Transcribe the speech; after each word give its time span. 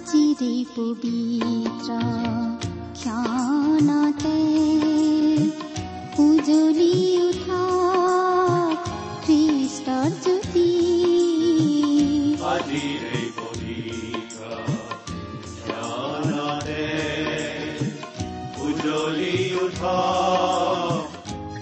আজিৰে 0.00 0.52
পবিত্ৰ 0.66 1.90
ক্ষণতে 2.94 4.38
উজলি 6.18 6.94
উঠা 7.20 7.64
খ্ৰীষ্টৰ 9.24 10.10
জ্যোতি 10.22 10.68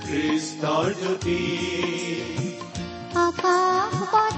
খ্ৰীষ্টৰ 0.05 0.89
জ্যোতি 0.95 1.41
আকাশ 3.19 4.38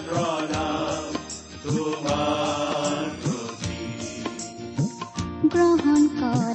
গ্ৰহণ 5.51 6.01
কৰাই 6.15 6.50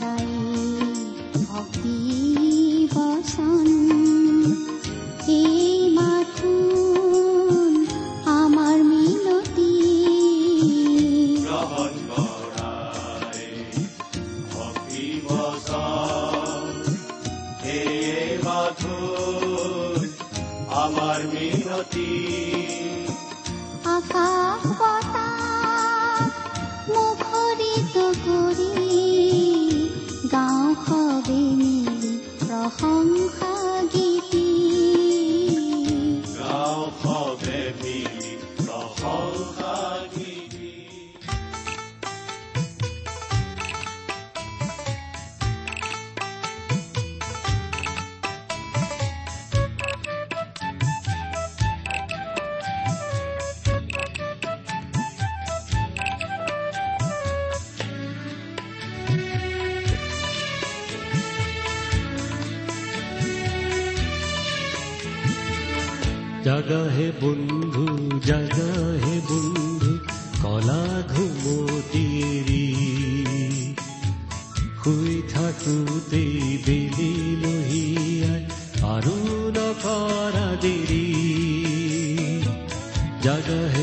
জাগা 83.27 83.59
হে 83.75 83.76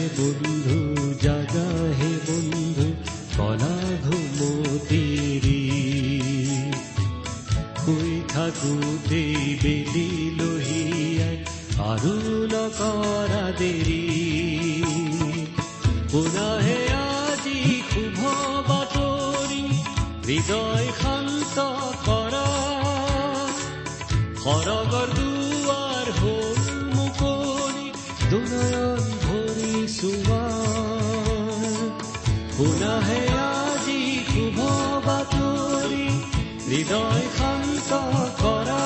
হৃদয় 36.83 37.27
শান্ত 37.35 37.97
কৰা 38.39 38.85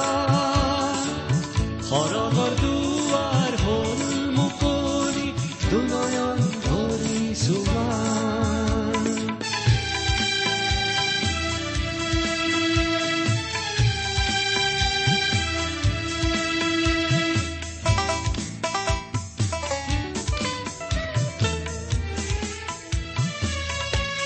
সৰগৰ 1.87 2.51
দুৱাৰ 2.59 3.55
হ'ল 3.61 4.03
মুকলি 4.35 5.25
দুনয়ন 5.63 6.43
ভৰি 6.65 7.21
চোৱা 7.41 7.85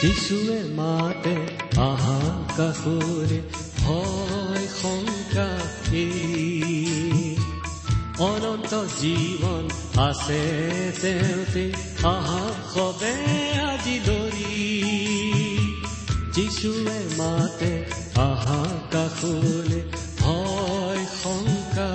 যিশুৱে 0.01 0.59
মাতে 0.77 1.35
আহা 1.81 2.19
কাষৰে 2.57 3.39
ভয় 3.79 4.67
শংকা 4.81 5.49
অনন্ত 8.19 8.73
জীৱন 9.01 9.65
আছে 10.01 10.41
তেওঁতে 11.01 11.71
আহা 12.03 12.43
সবে 12.73 13.13
আজি 13.61 13.99
ধৰি। 14.05 14.55
যিশুৱে 16.33 16.99
মাতে 17.17 17.85
আহা 18.15 18.63
কাষৰে 18.91 19.81
ভয় 20.19 21.05
শংকা 21.23 21.91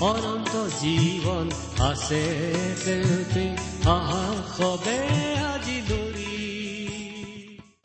অনন্ত 0.00 0.54
জীৱন 0.80 1.46
আছে 1.90 2.22
তেওঁতে 2.84 3.51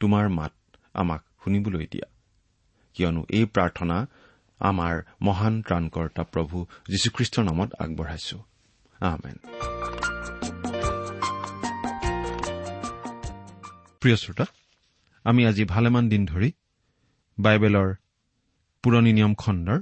তোমাৰ 0.00 0.28
মাত 0.28 0.52
আমাক 0.94 1.22
শুনিবলৈ 1.44 1.86
দিয়া। 1.86 2.08
কিয়নো 2.94 3.26
এই 3.28 3.44
প্ৰাৰ্থনা 3.44 4.06
আমাৰ 4.60 5.02
মহান 5.22 5.62
ত্ৰাণকৰ্তা 5.62 6.22
প্ৰভু 6.22 6.66
যীশুখ্ৰীষ্টৰ 6.88 7.44
নামত 7.44 7.70
আগবঢ়াইছো। 7.78 8.36
প্ৰিয় 14.00 14.16
শ্ৰোতা 14.16 14.46
আমি 15.24 15.46
আজি 15.46 15.64
ভালেমান 15.64 16.08
দিন 16.08 16.26
ধৰি 16.26 16.52
বাইবেলৰ 17.38 17.94
পুৰণি 18.82 19.12
নিয়ম 19.12 19.34
খণ্ডৰ 19.34 19.80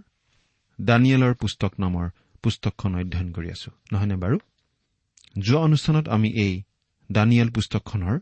দানিয়েলৰ 0.81 1.35
পুস্তক 1.35 1.73
নামৰ 1.79 2.09
পুস্তকখন 2.43 2.95
অধ্যয়ন 2.95 3.33
কৰি 3.33 3.51
আছো। 3.51 3.71
নহয়নে 3.93 4.17
বাৰু? 4.17 4.39
যোৱা 5.39 5.61
অনুষ্ঠানত 5.61 6.09
আমি 6.09 6.29
এই 6.29 6.63
দানিয়েল 7.13 7.51
পুস্তকখনৰ 7.51 8.21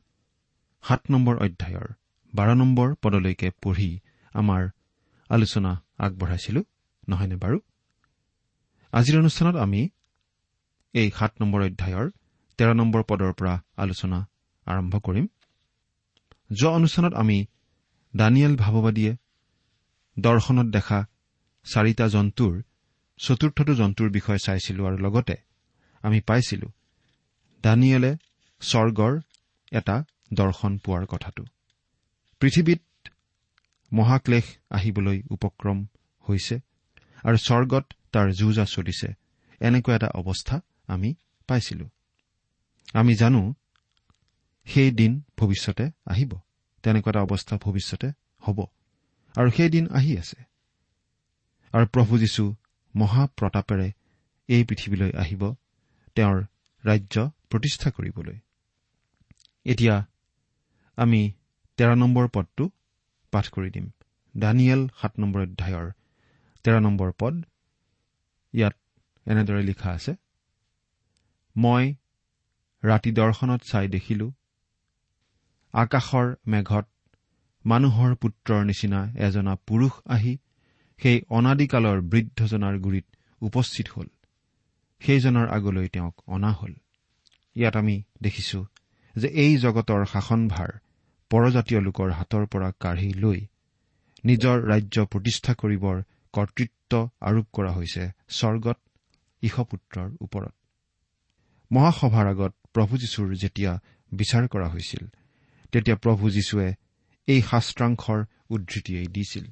সাত 0.85 1.03
নম্বৰ 1.11 1.35
অধ্যায়ৰ 1.37 1.89
বাৰ 2.33 2.49
নম্বৰ 2.55 2.89
পদলৈকে 3.03 3.49
পঢ়ি 3.63 3.91
আমাৰ 4.35 4.63
আলোচনা 5.31 5.73
আগবঢ়াইছিলো 5.99 6.61
নহয়নে 7.09 7.37
বাৰু? 7.37 7.59
আজিৰ 8.93 9.19
অনুষ্ঠানত 9.19 9.57
আমি 9.57 9.89
এই 10.95 11.11
সাত 11.11 11.33
নম্বৰ 11.41 11.61
অধ্যায়ৰ 11.63 12.07
তেৰ 12.59 12.71
নম্বৰ 12.75 13.03
পদৰ 13.03 13.33
পৰা 13.33 13.55
আলোচনা 13.77 14.19
আৰম্ভ 14.67 14.95
কৰিম। 14.99 15.27
যোৱা 16.53 16.71
অনুষ্ঠানত 16.71 17.15
আমি 17.15 17.47
দানিয়েল 18.17 18.55
ভাৱবাদীয়ে 18.57 19.13
দৰ্শনত 20.17 20.67
দেখা 20.67 20.99
চাৰিটা 21.67 22.07
জন্তুৰ 22.09 22.63
চতুৰ্থটো 23.19 23.73
জন্তুৰ 23.75 24.09
বিষয়ে 24.11 24.45
চাইছিলো 24.45 24.87
আৰু 24.87 24.99
লগতে 24.99 25.37
আমি 26.03 26.21
পাইছিলো 26.21 26.69
দানিয়েলে 27.63 28.13
স্বৰ্গৰ 28.61 29.13
এটা 29.73 29.97
দৰ্শন 30.35 30.79
পোৱাৰ 30.79 31.07
কথাটো। 31.07 31.45
পৃথিৱীত 32.41 33.09
মহাক্লেশ 33.93 34.45
আহিবলৈ 34.71 35.23
উপক্ৰম 35.31 35.87
হৈছে 36.29 36.61
আৰু 37.25 37.37
স্বৰ্গত 37.37 37.93
তাৰ 38.13 38.33
যুঁজা 38.33 38.65
চলিছে। 38.65 39.13
এনেকুৱা 39.61 39.97
এটা 39.97 40.09
অৱস্থা 40.09 40.61
আমি 40.87 41.15
পাইছিলো। 41.47 41.89
আমি 42.95 43.15
জানো 43.15 43.55
সেই 44.65 44.91
দিন 44.91 45.23
ভৱিষ্যতে 45.39 45.91
আহিব। 46.07 46.39
তেনেকুৱা 46.83 47.11
এটা 47.11 47.23
অৱস্থা 47.23 47.57
ভৱিষ্যতে 47.57 48.09
হ'ব। 48.41 48.67
আৰু 49.37 49.51
সেই 49.51 49.69
দিন 49.69 49.89
আহি 49.89 50.19
আছে। 50.19 50.43
আৰু 51.73 51.87
প্ৰভু 51.87 52.19
যীশু 52.19 52.55
মহাপ্ৰতাপেৰে 52.97 53.93
এই 54.49 54.65
পৃথিৱীলৈ 54.65 55.13
আহিব 55.13 55.55
তেওঁৰ 56.15 56.45
ৰাজ্য 56.85 57.31
প্ৰতিষ্ঠা 57.51 57.91
কৰিবলৈ। 57.91 58.39
এতিয়া 59.65 60.07
আমি 61.03 61.23
তেৰ 61.79 61.93
নম্বৰ 62.03 62.27
পদটো 62.35 62.65
পাঠ 63.33 63.47
কৰি 63.55 63.71
দিম। 63.77 63.87
দানিয়েল 64.35 64.83
সাত 65.01 65.13
নম্বৰ 65.23 65.41
অধ্যায়ৰ 65.47 65.89
তেৰ 66.65 66.77
নম্বৰ 66.87 67.11
পদ। 67.21 67.35
ইয়াত 68.55 68.77
এনেদৰে 69.27 69.63
লিখা 69.63 69.89
আছে 69.97 70.13
মই 71.57 71.85
ৰাতি 72.83 73.11
দৰ্শনত 73.19 73.61
চাই 73.71 73.87
দেখিলো 73.89 74.27
আকাশৰ 75.75 76.27
মেঘত 76.47 76.87
মানুহৰ 77.65 78.15
পুত্ৰৰ 78.23 78.65
নিচিনা 78.71 79.01
এজনা 79.27 79.55
পুৰুষ 79.69 79.95
আহি 80.15 80.33
সেই 81.01 81.19
অনাদিকালৰ 81.39 81.99
বৃদ্ধজনাৰ 82.13 82.77
গুৰিত 82.85 83.07
উপস্থিত 83.43 83.87
হ'ল। 83.95 84.09
সেইজনৰ 85.03 85.47
আগলৈ 85.57 85.87
তেওঁক 85.89 86.17
অনা 86.27 86.51
হ'ল। 86.59 86.73
ইয়াত 87.57 87.75
আমি 87.77 87.97
দেখিছো 88.23 88.61
যে 89.15 89.29
এই 89.45 89.53
জগতৰ 89.57 90.01
শাসনভাৰ 90.13 90.71
পৰজাতীয় 91.33 91.81
লোকৰ 91.81 92.09
হাতৰ 92.19 92.45
পৰা 92.47 92.69
কাঢ়ি 92.83 93.11
লৈ 93.23 93.39
নিজৰ 94.25 94.57
ৰাজ্য 94.71 95.05
প্ৰতিষ্ঠা 95.13 95.53
কৰিবৰ 95.55 95.97
কৰ্তৃত্ব 96.35 96.93
আৰোপ 97.21 97.47
কৰা 97.53 97.71
হৈছে 97.73 98.03
স্বৰ্গত 98.29 98.79
ঈশপুত্ৰৰ 99.43 100.09
ওপৰত। 100.21 100.55
মহাসভাৰ 101.71 102.27
আগত 102.27 102.53
প্ৰভু 102.75 102.93
যীশুৰ 103.03 103.29
যেতিয়া 103.35 103.73
বিচাৰ 104.13 104.45
কৰা 104.49 104.69
হৈছিল 104.69 105.03
তেতিয়া 105.73 105.97
প্ৰভু 105.97 106.31
যীশুৱে 106.31 106.69
এই 107.29 107.41
শাস্ত্ৰাংশৰ 107.51 108.21
উদ্ধৃতিয়েই 108.51 109.07
দিছিল। 109.07 109.45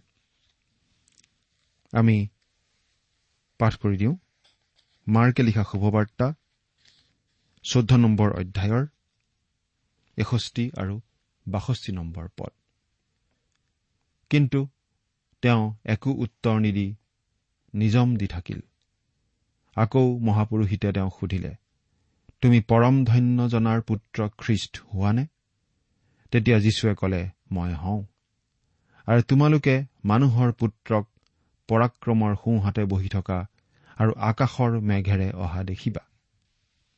আমি 1.92 2.16
পাঠ 3.60 3.72
কৰি 3.82 3.96
দিওঁ। 3.96 4.14
মাৰ্কে 5.06 5.42
লিখা 5.42 5.64
শুভবাৰ্তা 5.70 6.26
চৈধ্য 7.64 7.92
নম্বৰ 7.96 8.28
অধ্যায়ৰ 8.40 8.84
এষষ্ঠি 10.18 10.64
আৰু 10.76 10.94
বাষষ্ঠি 11.50 11.92
নম্বৰ 11.92 12.28
পদ। 12.38 12.52
কিন্তু 14.30 14.68
তেওঁ 15.42 15.74
একো 15.84 16.10
উত্তৰ 16.10 16.60
নিদি 16.60 16.94
নিজম 17.74 18.16
দি 18.16 18.26
থাকিল। 18.26 18.60
আকৌ 19.74 20.18
মহাপুৰুষিতে 20.18 20.92
তেওঁক 20.92 21.14
সুধিলে 21.20 21.54
তুমি 22.40 22.60
পৰম 22.60 23.04
ধন্য 23.04 23.48
জনাৰ 23.48 23.80
পুত্ৰ 23.80 24.28
খ্ৰীষ্ট 24.38 24.80
হোৱানে? 24.94 25.26
তেতিয়া 26.30 26.58
যীশুৱে 26.58 26.94
কলে 26.94 27.28
মই 27.52 27.74
হওঁ। 27.74 28.04
আৰু 29.06 29.22
তোমালোকে 29.22 29.84
মানুহৰ 30.04 30.52
পুত্ৰক 30.52 31.06
পৰাক্ৰমৰ 31.68 32.34
সোঁহাতে 32.34 32.84
বহি 32.84 33.08
থকা 33.08 33.46
আৰু 33.96 34.12
আকাশৰ 34.12 34.80
মেঘেৰে 34.80 35.32
অহা 35.32 35.64
দেখিবা। 35.64 36.06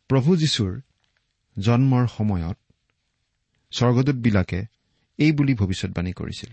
প্ৰভু 0.09 0.37
যীশুৰ 0.37 0.80
জন্মৰ 1.59 2.06
সময়ত 2.06 2.59
স্বৰ্গদূতবিলাকে 3.73 4.61
এই 5.19 5.33
বুলি 5.33 5.55
ভৱিষ্যৎবাণী 5.55 6.12
কৰিছিল। 6.12 6.50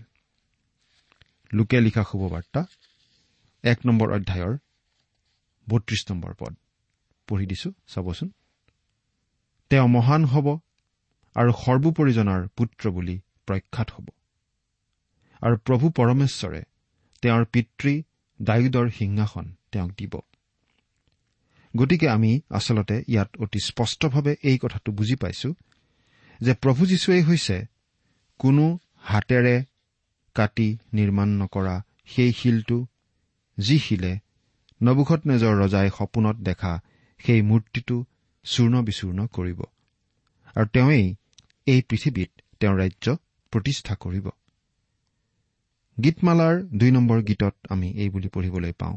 লোকে 1.52 1.80
লিখা 1.80 2.04
শুভবাৰ্তা 2.10 2.66
এক 3.64 3.78
নম্বৰ 3.86 4.08
অধ্যায়ৰ 4.12 4.54
বত্ৰিশ 5.68 6.04
নম্বৰ 6.10 6.32
পদ। 6.38 6.54
পঢ়ি 7.28 7.46
দিছো 7.46 7.70
চাবচোন। 7.88 8.30
তেওঁ 9.70 9.88
মহান 9.88 10.24
হ'ব 10.24 10.46
আৰু 11.36 11.50
সৰ্বোপৰিজনাৰ 11.52 12.48
পুত্ৰ 12.48 12.90
বুলি 12.90 13.20
প্ৰখ্যাত 13.46 13.90
হ'ব। 13.90 14.06
আৰু 15.42 15.56
প্ৰভু 15.56 15.90
পৰমেশ্বৰে 15.90 16.62
তেওঁৰ 17.22 17.44
পিতৃ 17.44 18.02
দায়ুদৰ 18.42 18.90
সিংহাসন 18.90 19.46
তেওঁক 19.72 19.90
দিব। 19.90 20.14
গতিকে 21.76 22.08
আমি 22.08 22.40
আচলতে 22.50 22.96
ইয়াত 23.08 23.30
অতি 23.38 23.60
স্পষ্টভাৱে 23.60 24.36
এই 24.42 24.58
কথাটো 24.58 24.92
বুজি 24.92 25.16
পাইছো 25.16 25.54
যে 26.40 26.52
প্ৰভু 26.54 26.86
যীশুৱেই 26.86 27.22
হৈছে 27.22 27.56
কোনো 28.40 28.64
হাতেৰে 29.02 29.56
কাটি 30.36 30.68
নিৰ্মাণ 30.92 31.28
নকৰা 31.40 31.76
সেই 32.06 32.32
শিলটো 32.32 32.78
যি 33.58 33.76
শিলে 33.78 34.12
নবুখত 34.80 35.20
নেজৰ 35.26 35.54
ৰজাই 35.62 35.88
সপোনত 35.98 36.36
দেখা 36.42 36.72
সেই 37.20 37.40
মূৰ্তিটো 37.42 37.96
চূৰ্ণ 38.44 38.74
বিচূৰ্ণ 38.82 39.26
কৰিব। 39.26 39.60
আৰু 40.56 40.66
তেওঁৱেই 40.66 41.06
এই 41.66 41.80
পৃথিৱীত 41.88 42.30
তেওঁৰ 42.60 42.76
ৰাজ্য 42.80 43.06
প্ৰতিষ্ঠা 43.52 43.94
কৰিব। 43.94 44.26
গীতমালাৰ 45.98 46.54
দুই 46.62 46.90
নম্বৰ 46.90 47.18
গীতত 47.22 47.54
আমি 47.68 47.88
এই 47.92 48.08
বুলি 48.08 48.28
পঢ়িবলৈ 48.28 48.72
পাওঁ 48.72 48.96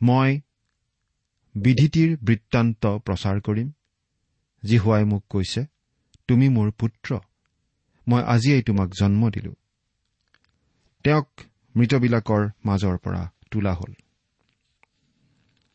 মই 0.00 0.30
বিধিটিৰ 1.54 2.10
বৃত্তান্ত 2.24 2.82
প্ৰচাৰ 3.06 3.36
কৰিম 3.40 3.68
যি 4.62 4.76
হোৱাই 4.76 5.04
মোক 5.04 5.22
কৈছে 5.28 5.60
তুমি 6.30 6.48
মোৰ 6.48 6.70
পুত্ৰ। 6.70 7.18
মই 8.08 8.22
আজিয়েই 8.22 8.62
তোমাক 8.62 8.88
জন্ম 8.90 9.30
দিলো। 9.30 9.52
তেওঁক 11.04 11.28
মৃতবিলাকৰ 11.76 12.48
মাজৰ 12.64 12.96
পৰা 12.98 13.30
তোলা 13.50 13.74
হ'ল। 13.74 13.92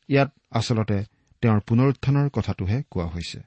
ইয়াত 0.10 0.32
আচলতে 0.52 1.06
তেওঁৰ 1.42 1.60
পুনৰুত্থানৰ 1.60 2.30
কথাটোহে 2.30 2.84
কোৱা 2.92 3.06
হৈছে। 3.06 3.40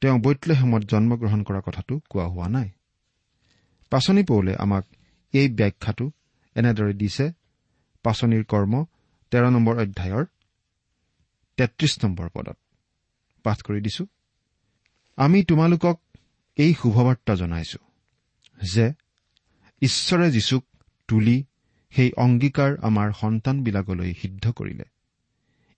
তেওঁ 0.00 0.18
বৈতলেহেমত 0.18 0.82
জন্মগ্ৰহণ 0.84 1.42
কৰা 1.42 1.60
কথাটো 1.60 2.00
কোৱা 2.10 2.26
হোৱা 2.26 2.48
নাই। 2.48 2.68
পাচনি 3.90 4.22
পৌলে 4.22 4.56
আমাক 4.56 4.84
এই 5.32 5.48
ব্যাখ্যাটো 5.48 6.10
এনেদৰে 6.54 6.92
দিছে 6.92 7.32
পাচনিৰ 8.04 8.44
কৰ্ম 8.44 8.84
তেৰ 9.30 9.50
নম্বৰ 9.50 9.74
অধ্যায়ৰ 9.78 10.24
তেত্ৰিশ 11.56 12.04
নম্বৰ 12.04 12.28
পদত। 12.28 12.58
পাঠ 13.44 13.62
কৰি 13.62 13.80
দিছো। 13.80 14.06
আমি 15.18 15.38
তোমালোকক 15.42 15.96
এই 16.56 16.74
শুভবাৰ্তা 16.74 17.34
জনাইছো 17.34 17.78
যে 18.74 18.86
ঈশ্বৰে 19.82 20.30
যীশুক 20.30 20.64
তুলি 21.08 21.44
সেই 21.92 22.10
অংগীকাৰ 22.16 22.70
আমাৰ 22.78 23.08
সন্তানবিলাকলৈ 23.20 24.14
সিদ্ধ 24.14 24.44
কৰিলে। 24.52 24.84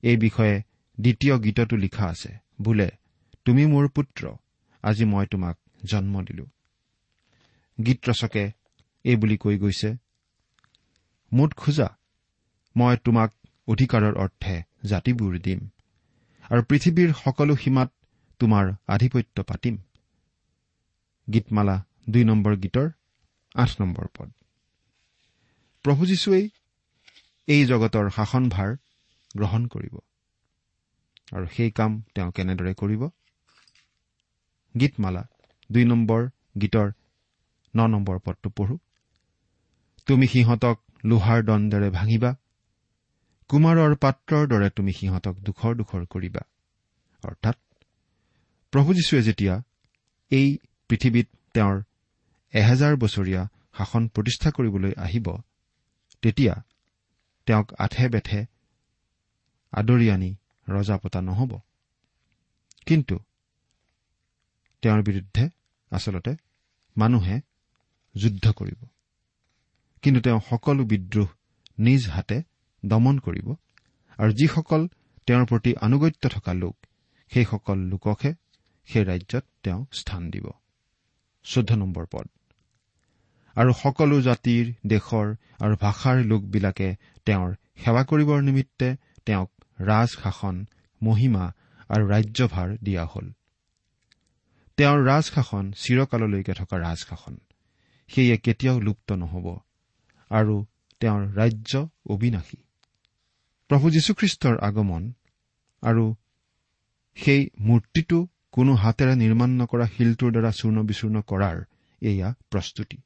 এই 0.02 0.16
বিষয়ে 0.16 0.56
দ্বিতীয় 1.00 1.34
গীতটো 1.38 1.76
লিখা 1.76 2.04
আছে 2.06 2.30
বোলে 2.60 2.88
তুমি 3.44 3.66
মোৰ 3.66 3.88
পুত্ৰ 3.88 4.22
আজি 4.82 5.04
মই 5.04 5.26
তোমাক 5.26 5.56
জন্ম 5.84 6.14
দিলো। 6.22 6.46
গীত 7.78 7.98
ৰচকে 8.08 8.44
এই 9.04 9.16
বুলি 9.16 9.36
কৈ 9.36 9.58
গৈছে 9.58 9.90
মুঠ 11.32 11.50
খোজা 11.54 11.88
মই 12.76 12.96
তোমাক 13.04 13.30
অধিকাৰৰ 13.68 14.14
অৰ্থে 14.16 14.62
জাতিবোৰ 14.84 15.38
দিম 15.38 15.60
আৰু 16.50 16.62
পৃথিৱীৰ 16.62 17.10
সকলো 17.24 17.56
সীমাত 17.56 17.90
তোমাৰ 18.40 18.72
আধিপত্য 18.86 19.36
পাতিম। 19.42 19.76
গীতমালা 21.28 21.76
দুই 22.08 22.24
নম্বৰ 22.24 22.56
গীতৰ 22.56 22.88
আঠ 23.54 23.70
নম্বৰ 23.80 24.06
পদ। 24.18 24.30
প্ৰভু 25.84 26.06
যীশুৱেই 26.06 26.46
এই 27.48 27.62
জগতৰ 27.64 28.10
শাসনভাৰ 28.10 28.70
গ্ৰহণ 29.36 29.66
কৰিব 29.66 29.94
আৰু 31.32 31.46
সেই 31.46 31.70
কাম 31.70 32.02
তেওঁ 32.14 32.30
কেনেদৰে 32.30 32.72
কৰিব? 32.74 33.02
গীতমালা 34.74 35.22
দুই 35.70 35.84
নম্বৰ 35.84 36.28
গীতৰ 36.60 36.88
ন 37.74 37.86
নম্বৰ 37.86 38.18
পদটো 38.24 38.48
পঢ়ো। 38.50 38.76
তুমি 40.06 40.26
সিহঁতক 40.26 40.76
লোহাৰ 41.04 41.42
দণ্ডেৰে 41.42 41.90
ভাঙিবা। 41.90 42.30
কুমাৰৰ 43.50 43.94
পাত্ৰৰ 43.96 44.46
দৰে 44.46 44.70
তুমি 44.70 44.92
সিহঁতক 44.92 45.34
দুখৰ 45.40 45.72
দুখৰ 45.74 46.06
কৰিবা। 46.06 46.42
অৰ্থাৎ 47.22 47.56
প্ৰভু 48.70 48.94
যীশুৱে 48.94 49.22
যেতিয়া 49.22 49.62
এই 50.30 50.58
পৃথিৱীত 50.88 51.28
তেওঁৰ 51.54 51.82
এহেজাৰ 52.52 52.96
বছৰীয়া 52.96 53.48
শাসন 53.78 54.08
প্ৰতিষ্ঠা 54.08 54.50
কৰিবলৈ 54.50 54.92
আহিব 54.96 55.36
তেতিয়া 56.22 56.62
তেওঁক 57.46 57.72
আঠে 57.78 58.08
বেঠে 58.08 58.46
আদৰি 59.72 60.10
আনি 60.10 60.36
ৰজা 60.68 60.96
পতা 60.98 61.20
নহ'ব। 61.20 61.60
কিন্তু 62.86 63.18
তেওঁৰ 64.82 65.02
বিৰুদ্ধে 65.02 65.50
আচলতে 65.90 66.36
মানুহে 66.96 67.40
যুদ্ধ 68.16 68.52
কৰিব। 68.52 68.86
কিন্তু 70.02 70.20
তেওঁ 70.20 70.40
সকলো 70.50 70.84
বিদ্ৰোহ 70.84 71.28
নিজ 71.78 72.08
হাতে 72.08 72.42
দমন 72.86 73.18
কৰিব। 73.18 73.54
আৰু 74.18 74.32
যিসকল 74.32 74.88
তেওঁৰ 75.26 75.46
প্ৰতি 75.46 75.74
আনুগত্য 75.80 76.28
থকা 76.28 76.54
লোক 76.54 76.76
সেইসকল 77.30 77.78
লোককহে 77.78 78.34
সেই 78.84 79.04
ৰাজ্যত 79.04 79.44
তেওঁ 79.62 79.86
স্থান 79.92 80.30
দিব। 80.30 80.46
চৈধ্য 81.44 81.74
নম্বৰ 81.74 82.06
পদ। 82.12 82.26
আৰু 83.56 83.72
সকলো 83.72 84.20
জাতিৰ 84.20 84.74
দেশৰ 84.86 85.34
আৰু 85.60 85.76
ভাষাৰ 85.76 86.16
লোকবিলাকে 86.24 86.96
তেওঁৰ 87.26 87.54
সেৱা 87.76 88.02
কৰিবৰ 88.04 88.42
নিমিত্তে 88.42 88.96
তেওঁক 89.26 89.50
ৰাজশাসন 89.80 90.66
মহিমা 91.02 91.52
আৰু 91.88 92.08
ৰাজ্যভাৰ 92.08 92.76
দিয়া 92.82 93.04
হ'ল। 93.06 93.32
তেওঁৰ 94.76 95.04
ৰাজশাসন 95.04 95.72
চিৰকাললৈকে 95.72 96.52
থকা 96.52 96.76
ৰাজশাসন 96.78 97.36
সেয়ে 98.08 98.36
কেতিয়াও 98.36 98.80
লুপ্ত 98.80 99.12
নহ'ব 99.12 99.46
আৰু 100.30 100.64
তেওঁৰ 101.00 101.22
ৰাজ্য 101.32 101.88
অবিনাশী। 102.06 102.56
প্ৰভু 103.68 103.90
যীশুখ্ৰীষ্টৰ 103.90 104.58
আগমন 104.58 105.12
আৰু 105.82 106.14
সেই 107.14 107.50
মূৰ্তিটো 107.60 108.26
কোনো 108.52 108.74
হাতেৰে 108.74 109.14
নিৰ্মাণ 109.16 109.50
নকৰা 109.50 109.86
শিলটোৰ 109.86 110.30
দ্বাৰা 110.32 110.50
চূৰ্ণ 110.50 110.82
বিচূৰ্ণ 110.82 111.20
কৰাৰ 111.20 111.56
এয়া 112.02 112.34
প্ৰস্তুতি। 112.50 112.98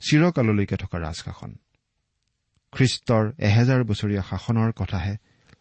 চিৰকাললৈকে 0.00 0.76
থকা 0.76 0.98
ৰাজশাসন। 0.98 1.56
খ্ৰীষ্টৰ 2.72 3.32
এহেজাৰ 3.38 3.84
বছৰীয়া 3.84 4.22
শাসনৰ 4.22 4.72
কথাহে 4.72 5.16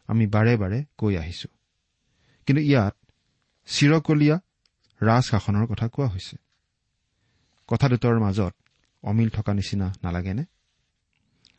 আমি 0.08 0.28
বাৰে 0.28 0.58
বাৰে 0.58 0.86
কৈ 0.98 1.18
আহিছো। 1.18 1.50
কিন্তু 2.48 2.62
ইয়াত 2.64 2.96
চিৰকলীয়া 3.66 4.40
ৰাজশাসনৰ 5.02 5.66
কথা 5.66 5.88
কোৱা 5.88 6.08
হৈছে। 6.08 6.38
কথা 7.68 7.90
দুটাৰ 7.90 8.20
মাজত 8.20 8.54
অমিল 9.04 9.30
থকা 9.30 9.54
নিচিনা 9.54 9.94
নালাগেনে? 10.04 10.46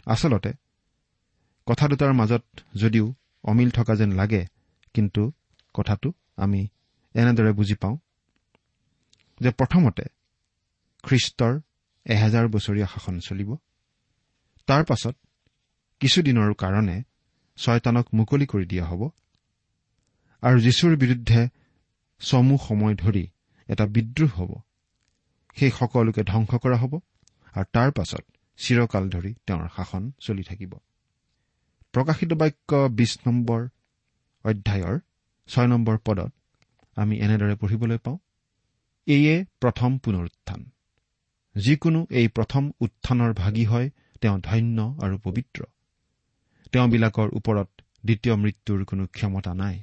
আচলতে 0.06 0.52
কথা 1.66 1.88
দুটাৰ 1.88 2.12
মাজত 2.12 2.44
যদিও 2.74 3.14
অমিল 3.44 3.70
থকা 3.70 3.94
যেন 3.94 4.12
লাগে 4.12 4.46
কিন্তু 4.94 5.32
কথাটো 5.74 6.12
আমি 6.36 6.68
এনেদৰে 7.14 7.52
বুজি 7.52 7.74
পাওঁ 7.74 7.96
যে 9.40 9.50
প্ৰথমতে 9.50 10.04
খ্ৰীষ্টৰ 11.04 11.54
এহেজাৰ 12.06 12.46
বছৰীয়া 12.48 12.86
শাসন 12.86 13.14
চলিব। 13.20 13.50
তাৰ 14.68 14.82
পাছত 14.84 15.14
কিছুদিনৰ 16.00 16.50
কাৰণে 16.54 16.96
ছয়তানক 17.58 18.06
মুকলি 18.14 18.46
কৰি 18.46 18.66
দিয়া 18.66 18.84
হ'ব 18.84 19.02
আৰু 20.42 20.58
যীশুৰ 20.60 20.92
বিৰুদ্ধে 20.96 21.40
চমু 22.20 22.54
সময় 22.68 22.94
ধৰি 22.94 23.24
এটা 23.68 23.84
বিদ্ৰোহ 23.86 24.32
হ'ব। 24.38 24.52
সেই 25.56 25.70
সকলোকে 25.70 26.22
ধ্বংস 26.22 26.50
কৰা 26.62 26.76
হ'ব 26.76 26.92
আৰু 27.54 27.66
তাৰ 27.72 27.90
পাছত 27.90 28.24
চিৰকাল 28.58 29.04
ধৰি 29.10 29.30
তেওঁৰ 29.46 29.68
শাসন 29.76 30.02
চলি 30.20 30.42
থাকিব। 30.42 30.72
প্ৰকাশিত 31.94 32.30
বাক্য 32.32 32.70
বিছ 32.98 33.12
নম্বৰ 33.26 33.60
অধ্যায়ৰ 34.44 34.96
ছয় 35.48 35.68
নম্বৰ 35.68 35.96
পদত 36.04 36.30
আমি 36.96 37.18
এনেদৰে 37.18 37.54
পঢ়িবলৈ 37.54 37.98
পাওঁ। 37.98 38.18
এয়ে 39.06 39.44
প্ৰথম 39.60 39.98
পুনৰুত্থান। 39.98 40.70
যিকোনো 41.56 42.06
এই 42.10 42.28
প্ৰথম 42.28 42.70
উত্থানৰ 42.80 43.32
ভাগি 43.32 43.64
হয় 43.64 43.90
তেওঁ 44.20 44.38
ধন্য 44.38 44.98
আৰু 45.02 45.18
পবিত্ৰ। 45.18 45.64
তেওঁবিলাকৰ 46.72 47.28
ওপৰত 47.32 47.68
দ্বিতীয় 48.04 48.36
মৃত্যুৰ 48.36 48.84
কোনো 48.84 49.06
ক্ষমতা 49.06 49.54
নাই। 49.54 49.82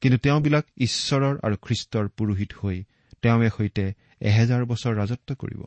কিন্তু 0.00 0.18
তেওঁবিলাক 0.18 0.64
ঈশ্বৰৰ 0.76 1.38
আৰু 1.42 1.56
খ্ৰীষ্টৰ 1.62 2.08
পুৰোহিত 2.08 2.52
হৈ 2.62 2.84
তেওঁৱে 3.22 3.50
সৈতে 3.56 3.92
এহেজাৰ 4.20 4.64
বছৰ 4.64 4.94
ৰাজত্ব 4.94 5.34
কৰিব। 5.34 5.64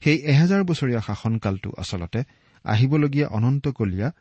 সেই 0.00 0.18
এহেজাৰ 0.18 0.64
বছৰীয়া 0.64 1.00
শাসনকালটো 1.00 1.72
আচলতে 1.78 2.24
আহিবলগীয়া 2.64 3.28
অনন্তকলীয়া 3.28 4.12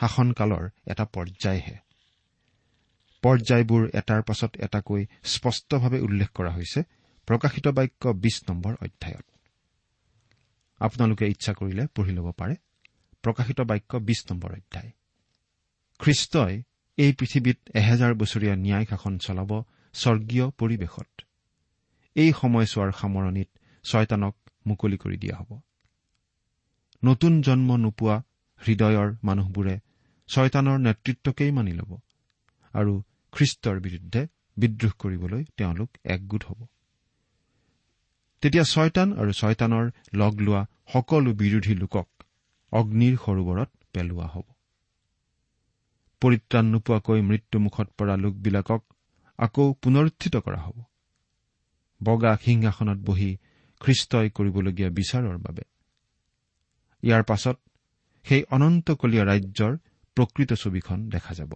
শাসনকালৰ 0.00 0.70
এটা 0.86 1.04
পৰ্যায়হে। 1.04 1.83
পৰ্যায়বোৰ 3.24 3.82
এটাৰ 3.94 4.22
পাছত 4.22 4.52
এটাকৈ 4.56 5.02
স্পষ্টভাৱে 5.24 5.98
উল্লেখ 6.00 6.28
কৰা 6.34 6.50
হৈছে 6.50 6.80
প্ৰকাশিত 7.28 7.66
বাক্য 7.68 8.12
বিছ 8.14 8.36
নম্বৰ 8.48 8.72
অধ্যায়ত। 8.80 9.26
আপোনালোকে 10.80 11.24
ইচ্ছা 11.28 11.52
কৰিলে 11.52 11.86
পঢ়ি 11.94 12.12
ল'ব 12.12 12.28
পাৰে। 12.32 12.54
প্ৰকাশিত 13.24 13.60
বাক্য 13.60 13.96
বিছ 13.96 14.20
নম্বৰ 14.30 14.50
অধ্যায়। 14.52 14.90
খ্ৰীষ্টই 16.00 16.54
এই 16.98 17.12
পৃথিৱীত 17.12 17.58
এহেজাৰ 17.74 18.12
বছৰীয়া 18.14 18.54
ন্যায় 18.56 18.84
শাসন 18.84 19.14
চলাব 19.18 19.50
স্বৰ্গীয় 19.94 20.46
পৰিৱেশত। 20.58 21.10
এই 22.16 22.30
সময়ছোৱাৰ 22.32 22.90
সামৰণিত 22.92 23.48
ছয়তানক 23.84 24.34
মুকলি 24.66 24.96
কৰি 24.96 25.16
দিয়া 25.16 25.36
হ'ব। 25.36 25.50
নতুন 27.04 27.32
জন্ম 27.42 27.76
নোপোৱা 27.76 28.16
হৃদয়ৰ 28.60 29.08
মানুহবোৰে 29.22 29.74
ছয়তানৰ 30.28 30.78
নেতৃত্বকেই 30.78 31.50
মানি 31.50 31.72
ল'ব 31.72 31.90
আৰু 32.74 33.02
খ্ৰীষ্টৰ 33.34 33.80
বিৰুদ্ধে 33.80 34.26
বিদ্ৰোহ 34.56 34.92
কৰিবলৈ 34.98 35.44
তেওঁলোক 35.56 35.90
একগোট 36.04 36.42
হ'ব। 36.44 36.60
তেতিয়া 38.42 38.64
ছয়তান 38.64 39.12
আৰু 39.12 39.32
ছয়তানৰ 39.32 39.90
লগ 40.14 40.40
লোৱা 40.40 40.62
সকলো 40.92 41.30
বিৰোধী 41.34 41.74
লোকক 41.74 42.08
অগ্নিৰ 42.72 43.14
সৰোবৰত 43.16 43.70
পেলোৱা 43.92 44.26
হ'ব। 44.26 44.46
পৰিত্ৰাণ 46.22 46.64
নোপোৱাকৈ 46.64 47.20
মৃত্যুমুখত 47.20 47.88
পৰা 47.98 48.16
লোকবিলাকক 48.16 48.82
আকৌ 49.38 49.72
পুনৰুত্থিত 49.72 50.36
কৰা 50.36 50.60
হ'ব। 50.60 50.76
বগা 52.02 52.32
সিংহাসনত 52.36 52.98
বহি 52.98 53.30
খ্ৰীষ্টই 53.80 54.30
কৰিবলগীয়া 54.30 54.90
বিচাৰৰ 54.90 55.38
বাবে। 55.38 55.64
ইয়াৰ 57.02 57.22
পাছত 57.22 57.56
সেই 58.24 58.42
অনন্তকলীয়া 58.50 59.24
ৰাজ্যৰ 59.24 59.72
প্ৰকৃত 60.16 60.52
ছবিখন 60.52 61.08
দেখা 61.08 61.34
যাব। 61.34 61.52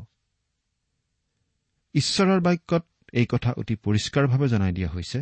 ঈশ্বৰৰ 1.94 2.40
বাক্যত 2.40 2.84
এই 3.12 3.26
কথা 3.26 3.50
অতি 3.52 3.74
পৰিষ্কাৰভাৱে 3.76 4.46
জনাই 4.48 4.72
দিয়া 4.72 4.88
হৈছে 4.88 5.18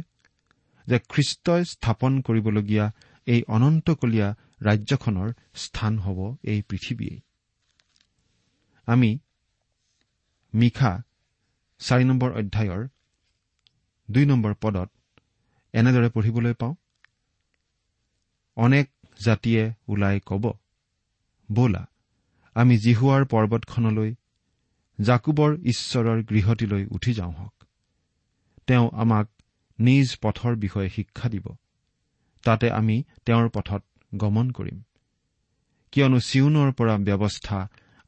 যে 0.87 0.97
খ্ৰীষ্টই 1.09 1.63
স্থাপন 1.65 2.13
কৰিবলগীয়া 2.21 2.85
এই 3.27 3.41
অনন্তকলীয়া 3.49 4.29
ৰাজ্যখনৰ 4.63 5.29
স্থান 5.55 5.93
হ'ব 5.99 6.19
এই 6.43 6.61
পৃথিৱীয়েই। 6.63 7.19
আমি 8.89 9.11
মিশা 10.55 10.93
চাৰি 11.81 12.05
নম্বৰ 12.05 12.31
অধ্যায়ৰ 12.33 12.83
দুই 14.09 14.25
নম্বৰ 14.27 14.53
পদত 14.55 14.89
এনেদৰে 15.75 16.09
পঢ়িবলৈ 16.09 16.55
পাওঁ 16.55 16.75
অনেক 18.57 18.87
জাতিয়ে 19.25 19.63
ওলাই 19.89 20.21
কব 20.27 20.45
বলা 21.49 21.83
আমি 22.57 22.75
জিহুৱাৰ 22.79 23.23
পৰ্বতখনলৈ 23.25 24.11
জাকুবৰ 24.99 25.51
ঈশ্বৰৰ 25.65 26.23
গৃহটিলৈ 26.23 26.85
উঠি 26.87 27.13
যাওঁ 27.15 27.33
হওক 27.33 27.55
তেওঁ 28.67 28.91
আমাক 28.93 29.27
নিজ 29.79 30.09
পথৰ 30.23 30.55
বিষয়ে 30.57 30.89
শিক্ষা 30.89 31.29
দিব। 31.29 31.47
তাতে 32.45 32.71
আমি 32.71 33.03
তেওঁৰ 33.27 33.49
পথত 33.49 33.83
গমন 34.15 34.51
কৰিম। 34.51 34.83
কিয়নো 35.93 36.19
চিউনৰ 36.21 36.73
পৰা 36.73 36.95
ব্যৱস্থা 36.99 37.59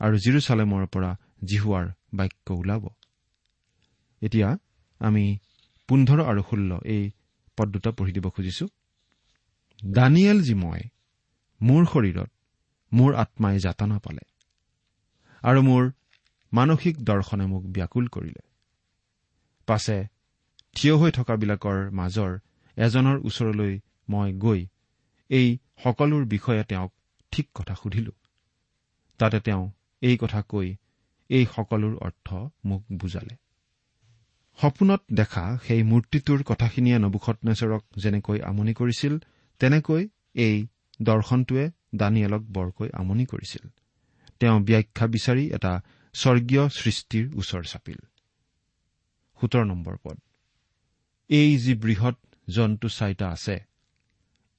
আৰু 0.00 0.16
জিৰচালেমৰ 0.18 0.86
পৰা 0.86 1.10
জিহুৱাৰ 1.44 1.86
বাক্য 2.14 2.48
ওলাব। 2.52 2.88
এতিয়া 4.22 4.48
আমি 5.00 5.38
পোন্ধৰ 5.88 6.20
আৰু 6.20 6.42
ষোল্ল 6.50 6.70
এই 6.84 7.10
পদ 7.56 7.68
দুটা 7.68 7.90
পঢ়ি 7.90 8.12
দিব 8.12 8.26
খুজিছো। 8.28 8.66
দানিয়েল 9.84 10.38
যি 10.42 10.54
মই 10.54 10.80
মোৰ 11.60 11.82
শৰীৰত 11.86 12.30
মোৰ 12.92 13.14
আত্মাই 13.14 13.58
যাতনা 13.58 13.98
পালে 13.98 14.24
আৰু 15.42 15.60
মোৰ 15.62 15.90
মানসিক 16.52 16.94
দৰ্শনে 17.02 17.46
মোক 17.46 17.64
ব্যাকুল 17.66 18.04
কৰিলে। 18.08 18.42
পাছে 19.68 19.98
থিয় 20.76 20.94
হৈ 20.96 21.10
থকাবিলাকৰ 21.10 21.78
মাজৰ 21.90 22.32
এজনৰ 22.76 23.16
ওচৰলৈ 23.24 23.80
মই 24.08 24.32
গৈ 24.32 24.60
এই 25.30 25.48
সকলোৰ 25.84 26.24
বিষয়ে 26.24 26.62
তেওঁক 26.64 26.92
ঠিক 27.32 27.46
কথা 27.54 27.74
সুধিলো। 27.74 28.12
তাতে 29.20 29.38
তেওঁ 29.40 29.64
এই 30.02 30.16
কথা 30.16 30.40
কৈ 30.42 30.76
এই 31.30 31.44
সকলোৰ 31.56 31.94
অৰ্থ 31.96 32.28
মোক 32.64 32.82
বুজালে। 32.92 33.34
সপোনত 34.58 35.00
দেখা 35.12 35.44
সেই 35.66 35.82
মূৰ্তিটোৰ 35.82 36.40
কথাখিনিয়ে 36.42 36.98
নবুখনেশ্বৰক 36.98 37.82
যেনেকৈ 37.96 38.38
আমনি 38.40 38.72
কৰিছিল 38.74 39.18
তেনেকৈ 39.60 40.02
এই 40.34 40.56
দৰ্শনটোৱে 41.02 41.64
দানিয়েলক 41.94 42.42
বৰকৈ 42.52 42.88
আমনি 42.92 43.24
কৰিছিল। 43.24 43.64
তেওঁ 44.40 44.60
ব্যাখ্যা 44.60 45.06
বিচাৰি 45.06 45.44
এটা 45.52 45.72
স্বৰ্গীয় 46.14 46.68
সৃষ্টিৰ 46.68 47.26
ওচৰ 47.36 47.62
চাপিল। 47.64 47.98
সোতৰ 49.40 49.64
নম্বৰ 49.64 49.96
পদ। 50.02 50.18
এই 51.30 51.58
যি 51.58 51.74
বৃহৎ 51.74 52.16
জন্তু 52.48 52.88
চাৰিটা 52.88 53.26
আছে 53.28 53.56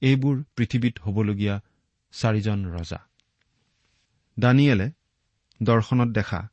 এইবোৰ 0.02 0.36
পৃথিৱীত 0.56 0.94
হ'বলগীয়া 1.00 1.60
চাৰিজন 2.12 2.58
ৰজা। 2.72 3.00
দানিয়েলে 4.38 4.90
দৰ্শনত 5.62 6.08
দেখা 6.08 6.48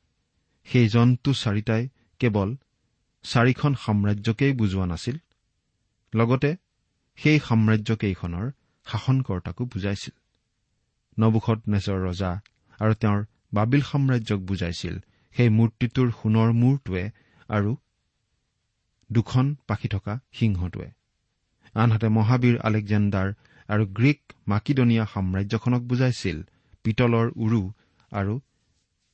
সেই 0.66 0.88
জন্তু 0.88 1.34
চাৰিটাই 1.34 1.90
কেৱল 2.20 2.56
চাৰিখন 3.24 3.74
সাম্ৰাজ্যকেই 3.76 4.54
বুজোৱা 4.54 4.86
নাছিল 4.86 5.18
লগতে 6.14 6.52
সেই 7.18 7.40
সাম্ৰাজ্যকেইখনৰ 7.40 8.52
শাসনকৰ্তাকো 8.86 9.66
বুজাইছিল। 9.66 10.16
নবুখত 11.20 11.60
নেজৰ 11.68 11.98
ৰজা 12.08 12.32
আৰু 12.80 12.94
তেওঁৰ 12.94 13.26
বাবিল 13.54 13.82
সাম্ৰাজ্যক 13.82 14.40
বুজাইছিল। 14.40 14.96
সেই 15.36 15.50
মূৰ্তিটোৰ 15.50 16.10
সোণৰ 16.12 16.50
মূৰটোৱে 16.52 17.10
আৰু 17.50 17.78
দুখন 19.12 19.56
পাখি 19.68 19.88
থকা 19.88 20.20
সিংহটোৱে। 20.34 20.90
আনহাতে 21.76 22.08
মহাবীৰ 22.08 22.60
আলেকজেণ্ডাৰ 22.60 23.34
আৰু 23.70 23.86
গ্ৰীক 23.88 24.20
মাকিডনিয়া 24.48 25.06
সাম্ৰাজ্যখনক 25.06 25.82
বুজাইছিল 25.82 26.38
পিতলৰ 26.84 27.28
উৰু 27.36 27.72
আৰু 28.12 28.40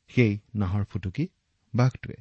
সেই 0.08 0.40
নাহৰ 0.56 0.84
ফুটুকি 0.84 1.28
বাঘটোৱে। 1.76 2.18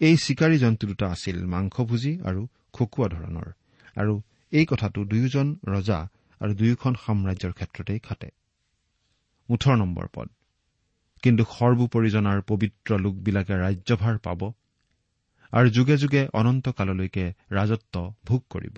এই 0.00 0.16
চিকাৰী 0.16 0.58
জন্তু 0.58 0.86
দুটা 0.86 1.06
আছিল 1.06 1.46
মাংসভোজী 1.46 2.20
আৰু 2.20 2.48
খকুৱা 2.72 3.06
ধৰণৰ। 3.08 3.48
আৰু 3.96 4.22
এই 4.52 4.66
কথাটো 4.66 5.04
দুয়োজন 5.04 5.46
ৰজা 5.66 6.08
আৰু 6.40 6.54
দুয়োখন 6.54 6.94
সাম্ৰাজ্যৰ 7.06 7.52
ক্ষেত্ৰতেই 7.52 7.98
খাটে। 7.98 8.30
ওঠৰ 9.48 9.76
নম্বৰ 9.76 10.06
পদ। 10.14 10.28
কিন্তু 11.22 11.42
সৰ্বোপৰিজনাৰ 11.44 12.42
পবিত্ৰ 12.42 12.98
লোকবিলাকে 12.98 13.54
ৰাজ্যভাৰ 13.54 14.18
পাব 14.18 14.40
আৰু 15.52 15.68
যুগে 15.70 15.96
যুগে 15.96 16.28
অনন্তকাললৈকে 16.32 17.24
ৰাজত্ব 17.50 18.14
ভোগ 18.24 18.42
কৰিব। 18.50 18.76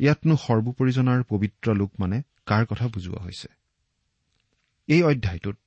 ইয়াতনো 0.00 0.34
সৰ্বোপৰিজনাৰ 0.36 1.22
পবিত্ৰ 1.22 1.74
লোক 1.74 1.90
মানে 1.98 2.22
কাৰ 2.46 2.66
কথা 2.66 2.88
বুজোৱা 2.88 3.20
হৈছে? 3.22 3.48
এই 4.88 5.02
অধ্যায়টোত 5.02 5.58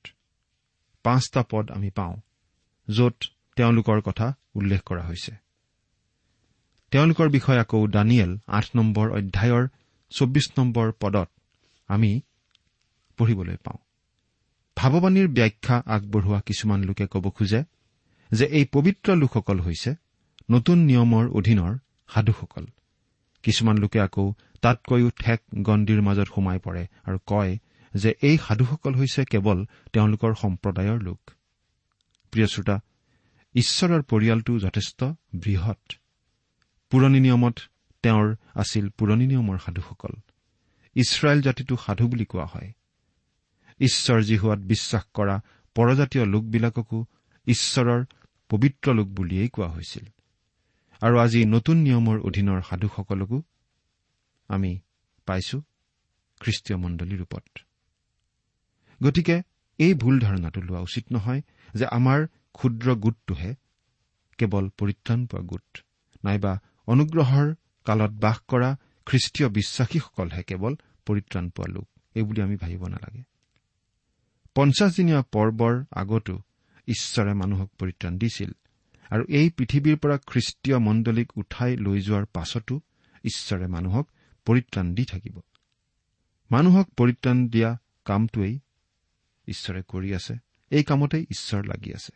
পাঁচটা 1.02 1.44
পদ 1.50 1.70
আমি 1.70 1.90
পাওঁ 1.90 2.16
য'ত 2.88 3.16
তেওঁলোকৰ 3.56 4.00
কথা 4.00 4.34
উল্লেখ 4.54 4.80
কৰা 4.82 5.02
হৈছে। 5.02 5.32
তেওঁলোকৰ 6.90 7.28
বিষয়ে 7.28 7.58
আকৌ 7.58 7.86
দানিয়েল 7.86 8.38
আঠ 8.46 8.66
নম্বৰ 8.76 9.06
অধ্যায়ৰ 9.10 9.68
চৌব্বিছ 10.10 10.46
নম্বৰ 10.58 10.92
পদত 11.00 11.28
আমি 11.88 12.20
পঢ়িবলৈ 13.18 13.56
পাওঁ। 13.56 13.87
ভাৱবাণীৰ 14.78 15.28
ব্যাখ্যা 15.28 15.76
আগবঢ়োৱা 15.86 16.40
কিছুমান 16.40 16.80
লোকে 16.84 17.06
ক'ব 17.06 17.24
খোজে 17.30 17.60
যে 18.30 18.44
এই 18.58 18.64
পবিত্ৰ 18.72 19.08
লোকসকল 19.16 19.60
হৈছে 19.60 19.90
নতুন 20.50 20.78
নিয়মৰ 20.78 21.24
অধীনৰ 21.28 21.72
সাধুসকল। 22.14 22.64
কিছুমান 23.42 23.76
লোকে 23.78 23.98
আকৌ 24.00 24.32
তাতকৈও 24.62 25.08
ঠেক 25.10 25.40
গণ্ডিৰ 25.62 26.00
মাজত 26.02 26.28
সোমাই 26.34 26.58
পৰে 26.58 26.82
আৰু 27.04 27.18
কয় 27.26 27.52
যে 27.94 28.10
এই 28.22 28.36
সাধুসকল 28.38 28.94
হৈছে 28.94 29.24
কেৱল 29.24 29.58
তেওঁলোকৰ 29.92 30.32
সম্প্ৰদায়ৰ 30.34 30.98
লোক। 31.02 31.20
প্ৰিয় 32.32 32.46
শ্ৰোতা 32.46 32.76
ঈশ্বৰৰ 33.54 34.02
পৰিয়ালটো 34.02 34.52
যথেষ্ট 34.58 35.00
বৃহৎ। 35.34 35.82
পুৰণি 36.92 37.20
নিয়মত 37.20 37.56
তেওঁৰ 38.04 38.26
আছিল 38.54 38.84
পুৰণি 38.88 39.26
নিয়মৰ 39.26 39.58
সাধুসকল। 39.58 40.12
ইছৰাইল 40.96 41.40
জাতিটো 41.42 41.74
সাধু 41.86 42.04
বুলি 42.08 42.24
কোৱা 42.24 42.46
হয়। 42.46 42.72
ঈশ্বৰ 43.80 44.18
যি 44.22 44.36
হোৱাত 44.36 44.58
বিশ্বাস 44.58 45.04
কৰা 45.14 45.36
পৰজাতীয় 45.76 46.24
লোকবিলাককো 46.24 46.98
ঈশ্বৰৰ 47.46 48.00
পবিত্ৰ 48.50 48.86
লোক 48.94 49.08
বুলিয়েই 49.08 49.48
কোৱা 49.48 49.68
হৈছিল। 49.68 50.06
আৰু 51.02 51.16
আজি 51.18 51.40
নতুন 51.44 51.76
নিয়মৰ 51.76 52.18
অধীনৰ 52.18 52.60
সাধুসকলকো 52.68 53.38
আমি 54.48 54.80
পাইছো 55.26 55.58
খ্ৰীষ্টীয় 56.40 56.78
মণ্ডলীৰ 56.78 57.18
ৰূপত। 57.18 57.44
গতিকে 59.02 59.42
এই 59.78 59.94
ভুল 59.94 60.20
ধাৰণাটো 60.20 60.60
লোৱা 60.60 60.80
উচিত 60.80 61.04
নহয় 61.12 61.42
যে 61.74 61.86
আমাৰ 61.86 62.26
ক্ষুদ্ৰ 62.52 62.94
গোটটোহে 62.94 63.54
কেৱল 64.38 64.64
পৰিত্ৰাণ 64.78 65.26
পোৱা 65.26 65.42
গোট 65.42 65.68
নাইবা 66.24 66.52
অনুগ্ৰহৰ 66.86 67.54
কালত 67.86 68.12
বাস 68.24 68.38
কৰা 68.48 68.70
খ্ৰীষ্টীয় 69.06 69.48
বিশ্বাসীসকলহে 69.48 70.42
কেৱল 70.42 70.72
পৰিত্ৰাণ 71.06 71.50
পোৱা 71.50 71.68
লোক 71.72 71.86
এইবুলি 72.14 72.40
আমি 72.42 72.56
ভাবিব 72.56 72.82
নালাগে। 72.86 73.22
পঞ্চাছদিনীয়া 74.58 75.22
পৰ্বৰ 75.22 75.84
আগতো 75.92 76.42
ঈশ্বৰে 76.88 77.34
মানুহক 77.34 77.70
পৰিত্ৰাণ 77.78 78.18
দিছিল 78.18 78.52
আৰু 79.10 79.24
এই 79.28 79.50
পৃথিৱীৰ 79.50 79.96
পৰা 79.96 80.18
খ্ৰীষ্টীয় 80.26 80.78
মণ্ডলীক 80.78 81.38
উঠাই 81.38 81.76
লৈ 81.76 82.00
যোৱাৰ 82.00 82.24
পাছতো 82.26 82.80
ঈশ্বৰে 83.24 83.66
মানুহক 83.66 84.10
পৰিত্ৰাণ 84.44 84.94
দি 84.94 85.04
থাকিব। 85.04 85.40
মানুহক 86.50 86.90
পৰিত্ৰাণ 86.90 87.48
দিয়া 87.48 87.78
কামটোৱেই 88.04 88.58
ঈশ্বৰে 89.48 89.82
কৰি 89.88 90.14
আছে 90.14 90.34
এই 90.70 90.84
কামতেই 90.84 91.22
ঈশ্বৰ 91.22 91.64
লাগি 91.64 91.94
আছে। 91.94 92.12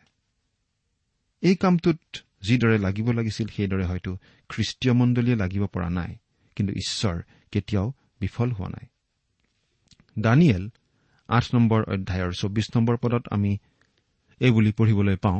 এই 1.41 1.55
কামটোত 1.55 1.99
যিদৰে 2.41 2.77
লাগিব 2.77 3.11
লাগিছিল 3.11 3.47
সেইদৰে 3.47 3.85
হয়তো 3.85 4.17
খ্ৰীষ্টীয় 4.49 4.93
মণ্ডলীয়ে 4.93 5.37
লাগিব 5.37 5.65
পৰা 5.65 5.89
নাই 5.89 6.15
কিন্তু 6.55 6.73
ঈশ্বৰ 6.73 7.21
কেতিয়াও 7.51 7.93
বিফল 8.19 8.51
হোৱা 8.51 8.69
নাই। 8.69 8.87
দানিয়েল 10.19 10.69
আঠ 11.37 11.45
নম্বৰ 11.53 11.81
অধ্যায়ৰ 11.93 12.31
চৌব্বিছ 12.33 12.67
নম্বৰ 12.75 12.95
পদত 12.97 13.23
আমি 13.35 13.51
এইবুলি 14.41 14.71
পঢ়িবলৈ 14.77 15.15
পাওঁ 15.15 15.39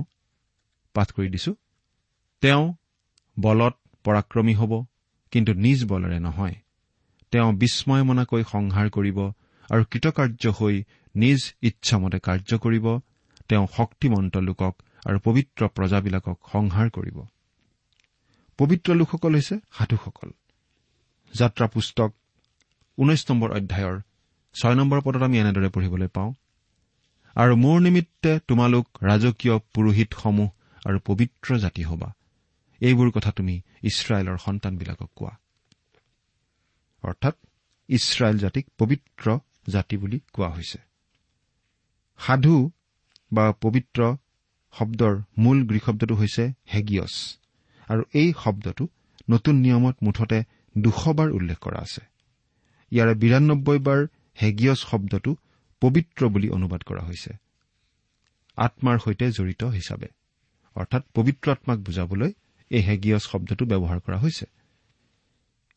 পাঠ 0.95 1.07
কৰি 1.15 1.29
দিছো 1.33 1.51
তেওঁ 2.43 2.63
বলত 3.37 3.73
পৰাক্ৰমী 4.05 4.53
হ'ব 4.55 4.73
কিন্তু 5.33 5.51
নিজ 5.65 5.79
বলেৰে 5.85 6.19
নহয়। 6.19 6.55
তেওঁ 7.33 7.49
বিস্ময়মনাকৈ 7.61 8.43
সংহাৰ 8.53 8.87
কৰিব 8.89 9.19
আৰু 9.69 9.83
কৃতকাৰ্য 9.91 10.43
হৈ 10.59 10.75
নিজ 11.15 11.39
ইচ্ছামতে 11.61 12.17
কাৰ্য 12.19 12.51
কৰিব। 12.63 12.85
তেওঁ 13.49 13.65
শক্তিমন্ত 13.77 14.35
লোকক 14.47 14.73
আৰু 15.05 15.17
পবিত্ৰ 15.27 15.61
প্ৰজাবিলাকক 15.75 16.37
সংহাৰ 16.51 16.87
কৰিব। 16.89 17.17
পবিত্ৰ 18.59 18.89
লোকসকল 18.99 19.31
হৈছে 19.35 19.55
সাধুসকল। 19.75 20.29
যাত্ৰা 21.33 21.65
পুস্তক 21.67 22.09
ঊনৈশ 22.97 23.21
নম্বৰ 23.29 23.49
অধ্যায়ৰ 23.51 23.95
ছয় 24.61 24.75
নম্বৰ 24.75 25.01
পদত 25.01 25.21
আমি 25.21 25.39
এনেদৰে 25.39 25.69
পঢ়িবলৈ 25.69 26.07
পাওঁ। 26.07 26.33
আৰু 27.35 27.55
মোৰ 27.55 27.81
নিমিত্তে 27.81 28.39
তোমালোক 28.47 28.87
ৰাজকীয় 29.03 29.57
পুৰোহিতসমূহ 29.73 30.49
আৰু 30.85 30.99
পবিত্ৰ 31.05 31.57
জাতি 31.57 31.83
হবা। 31.83 32.13
এইবোৰ 32.81 33.11
কথা 33.11 33.31
তুমি 33.31 33.61
ইছৰাইলৰ 33.83 34.37
সন্তানবিলাকক 34.37 35.09
কোৱা। 35.15 35.37
অৰ্থাৎ 37.03 37.35
ইছৰাইল 37.89 38.37
জাতিক 38.37 38.67
পবিত্ৰ 38.77 39.39
জাতি 39.69 39.97
বুলি 39.97 40.19
কোৱা 40.33 40.49
হৈছে। 40.49 40.77
সাধু 42.17 42.71
বা 43.33 43.51
পবিত্ৰ 43.51 44.15
শব্দৰ 44.73 45.21
মূল 45.37 45.67
গৃহশব্দটো 45.67 46.15
হৈছে 46.15 46.53
হেগিয়ছ। 46.73 47.37
আৰু 47.87 48.03
এই 48.13 48.33
শব্দটো 48.43 48.87
নতুন 49.29 49.55
নিয়মত 49.55 49.95
মুঠতে 50.03 50.43
দুশবাৰ 50.77 51.31
উল্লেখ 51.31 51.59
কৰা 51.59 51.79
আছে। 51.79 52.01
ইয়াৰে 52.91 53.13
বিৰান্নব্বৈ 53.15 53.79
বাৰ 53.79 54.07
হেগিয়ছ 54.41 54.79
শব্দটো 54.79 55.31
পবিত্ৰ 55.81 56.21
বুলি 56.27 56.49
অনুবাদ 56.49 56.81
কৰা 56.83 57.03
হৈছে। 57.03 57.31
আত্মাৰ 58.57 58.97
সৈতে 58.99 59.31
জড়িত 59.31 59.63
হিচাপে। 59.63 60.07
অৰ্থাৎ 60.75 61.03
পবিত্ৰ 61.13 61.51
আত্মাক 61.51 61.79
বুজাবলৈ 61.79 62.31
এই 62.71 62.81
হেগিয়ছ 62.81 63.23
শব্দটো 63.23 63.65
ব্যৱহাৰ 63.65 63.99
কৰা 63.99 64.17
হৈছে। 64.17 64.45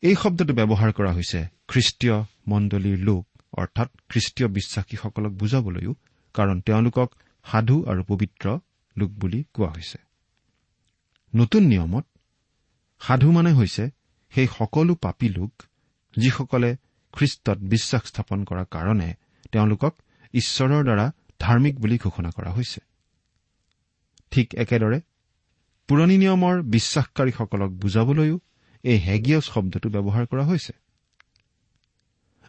এই 0.03 0.15
শব্দটো 0.15 0.53
ব্যৱহাৰ 0.53 0.91
কৰা 0.91 1.11
হৈছে 1.13 1.39
খ্ৰীষ্টীয় 1.67 2.17
মণ্ডলীৰ 2.47 2.99
লোক 2.99 3.23
অৰ্থাৎ 3.53 3.89
খ্ৰীষ্টীয় 4.09 4.47
বিশ্বাসীসকলক 4.47 5.31
বুজাবলৈও 5.31 5.93
কাৰণ 6.33 6.57
তেওঁলোকক 6.61 7.09
সাধু 7.45 7.85
আৰু 7.85 8.01
পবিত্ৰ 8.03 8.45
লোক 8.97 9.09
বুলি 9.11 9.43
কোৱা 9.53 9.69
হৈছে। 9.69 9.97
নতুন 11.35 11.63
নিয়মত 11.63 12.05
সাধু 13.01 13.31
মানে 13.31 13.51
হৈছে 13.53 13.89
সেই 14.33 14.47
সকলো 14.57 14.95
পাপী 14.95 15.29
লোক 15.29 15.51
যিসকলে 16.17 16.75
খ্ৰীষ্টত 17.17 17.57
বিশ্বাস 17.73 18.03
স্থাপন 18.05 18.39
কৰাৰ 18.43 18.65
কাৰণে 18.65 19.09
তেওঁলোকক 19.51 19.93
ঈশ্বৰৰ 20.33 20.83
দ্বাৰা 20.83 21.05
ধাৰ্মিক 21.39 21.75
বুলি 21.79 21.97
ঘোষণা 21.97 22.29
কৰা 22.29 22.51
হৈছে। 22.51 22.81
ঠিক 24.31 24.47
একেদৰে 24.55 24.99
পুৰণি 25.89 26.17
নিয়মৰ 26.17 26.55
বিশ্বাসকাৰীসকলক 26.61 27.71
বুজাবলৈও 27.83 28.39
এই 28.83 28.97
হেগিয়ছ 28.97 29.45
শব্দটো 29.53 29.87
ব্যৱহাৰ 29.89 30.25
কৰা 30.25 30.43
হৈছে। 30.45 30.73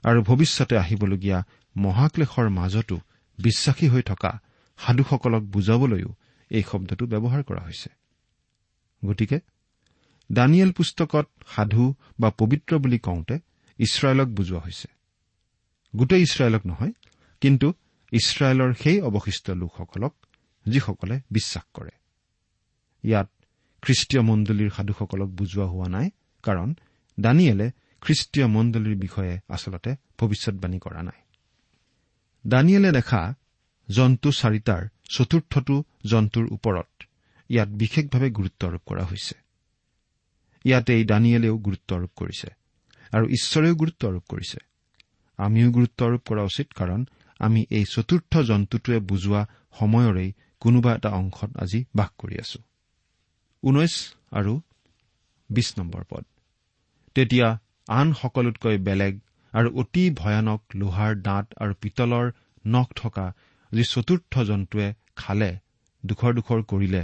আৰু 0.05 0.23
ভৱিষ্যতে 0.23 0.75
আহিবলগীয়া 0.77 1.39
মহাক্লেশৰ 1.77 2.49
মাজতো 2.49 2.97
বিশ্বাসী 3.39 3.89
হৈ 3.89 4.03
থকা 4.03 4.31
সাধুসকলক 4.79 5.43
বুজাবলৈও 5.43 6.11
এই 6.51 6.63
শব্দটো 6.63 7.05
ব্যৱহাৰ 7.07 7.43
কৰা 7.43 7.61
হৈছে। 7.61 7.91
গতিকে 9.03 9.39
দানিয়েল 10.33 10.73
পুস্তকত 10.73 11.27
সাধু 11.55 11.95
বা 12.21 12.29
পবিত্ৰ 12.31 12.79
বুলি 12.79 12.99
কওঁতে 12.99 13.37
ইছৰাইলক 13.79 14.29
বুজোৱা 14.29 14.61
হৈছে। 14.61 14.89
গোটেই 15.97 16.23
ইছৰাইলক 16.23 16.67
নহয় 16.67 16.93
কিন্তু 17.41 17.73
ইছৰাইলৰ 18.13 18.75
সেই 18.75 19.01
অৱশিষ্ট 19.01 19.51
লোকসকলক 19.51 20.15
যিসকলে 20.67 21.21
বিশ্বাস 21.31 21.65
কৰে। 21.75 21.91
ইয়াত 23.03 23.31
খ্ৰীষ্টীয় 23.83 24.23
মণ্ডলীৰ 24.23 24.71
সাধুসকলক 24.71 25.29
বুজোৱা 25.29 25.67
হোৱা 25.67 25.89
নাই 25.89 26.11
কাৰণ 26.43 26.75
দানিয়েলে 27.21 27.71
খ্ৰীষ্টীয় 28.01 28.47
মণ্ডলীৰ 28.47 28.97
বিষয়ে 28.97 29.39
আচলতে 29.49 29.97
ভৱিষ্যৎবাণী 30.19 30.79
কৰা 30.79 31.03
নাই। 31.03 31.21
দানিয়েলে 32.47 32.93
দেখা 32.93 33.35
জন্তু 33.91 34.33
চাৰিটাৰ 34.33 34.89
চতুৰ্থটো 35.11 35.85
জন্তুৰ 36.07 36.47
ওপৰত 36.53 37.03
ইয়াত 37.49 37.69
বিশেষভাৱে 37.69 38.31
গুৰুত্ব 38.31 38.69
আৰোপ 38.69 38.83
কৰা 38.87 39.05
হৈছে। 39.05 39.35
ইয়াতে 40.65 40.95
এই 40.95 41.05
দানিয়েলেও 41.05 41.59
গুৰুত্ব 41.59 41.97
আৰোপ 41.97 42.11
কৰিছে। 42.17 42.58
আৰু 43.13 43.25
ঈশ্বৰেও 43.29 43.75
গুৰুত্ব 43.75 44.03
আৰোপ 44.09 44.25
কৰিছে। 44.29 44.59
আমিও 45.39 45.69
গুৰুত্ব 45.71 45.99
আৰোপ 46.07 46.23
কৰা 46.29 46.43
উচিত 46.43 46.69
কাৰণ 46.73 47.01
আমি 47.41 47.61
এই 47.71 47.85
চতুৰ্থ 47.85 48.33
জন্তুটোৱে 48.43 48.99
বুজোৱা 49.01 49.43
সময়ৰেই 49.79 50.31
কোনোবা 50.61 50.93
এটা 50.95 51.11
অংশত 51.11 51.51
আজি 51.57 51.81
বাস 51.95 52.11
কৰি 52.19 52.37
আছো। 52.39 52.61
ঊনৈশ 53.63 53.95
আৰু 54.33 54.53
বিশ 55.51 55.69
নম্বৰ 55.79 56.03
পদ। 56.11 56.25
তেতিয়া 57.17 57.49
আন 57.89 58.07
সকলোতকৈ 58.13 58.77
বেলেগ 58.79 59.15
আৰু 59.53 59.69
অতি 59.81 60.05
ভয়ানক 60.11 60.61
লোহাৰ 60.75 61.13
দাঁত 61.23 61.47
আৰু 61.61 61.73
পিতলৰ 61.83 62.27
নখ 62.65 62.89
থকা 62.97 63.27
যি 63.73 63.85
চতুৰ্থ 63.85 64.33
জন্তুৱে 64.43 64.89
খালে 65.17 65.51
দুখৰ 66.05 66.33
দুখৰ 66.35 66.61
কৰিলে 66.63 67.03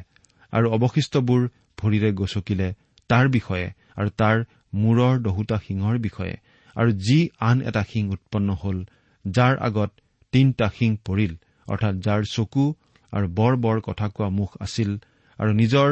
আৰু 0.52 0.66
অৱশিষ্টবোৰ 0.70 1.42
ভৰিৰে 1.78 2.10
গচকিলে 2.12 2.68
তাৰ 3.10 3.26
বিষয়ে 3.28 3.66
আৰু 3.96 4.10
তাৰ 4.16 4.36
মূৰৰ 4.74 5.14
দহোটা 5.22 5.56
শিঙৰ 5.66 5.98
বিষয়ে 5.98 6.36
আৰু 6.76 6.90
যি 7.06 7.18
আন 7.40 7.56
এটা 7.62 7.82
শিং 7.90 8.04
উৎপন্ন 8.08 8.48
হ'ল 8.62 8.78
যাৰ 9.24 9.54
আগত 9.58 9.90
তিনিটা 10.32 10.66
শিং 10.78 10.90
পৰিল 11.06 11.32
অৰ্থাৎ 11.66 11.94
যাৰ 11.96 12.22
চকু 12.24 12.64
আৰু 13.12 13.26
বৰ 13.28 13.52
বৰ 13.56 13.80
কথা 13.80 14.06
কোৱা 14.08 14.28
মুখ 14.28 14.50
আছিল 14.60 14.90
আৰু 15.38 15.50
নিজৰ 15.52 15.88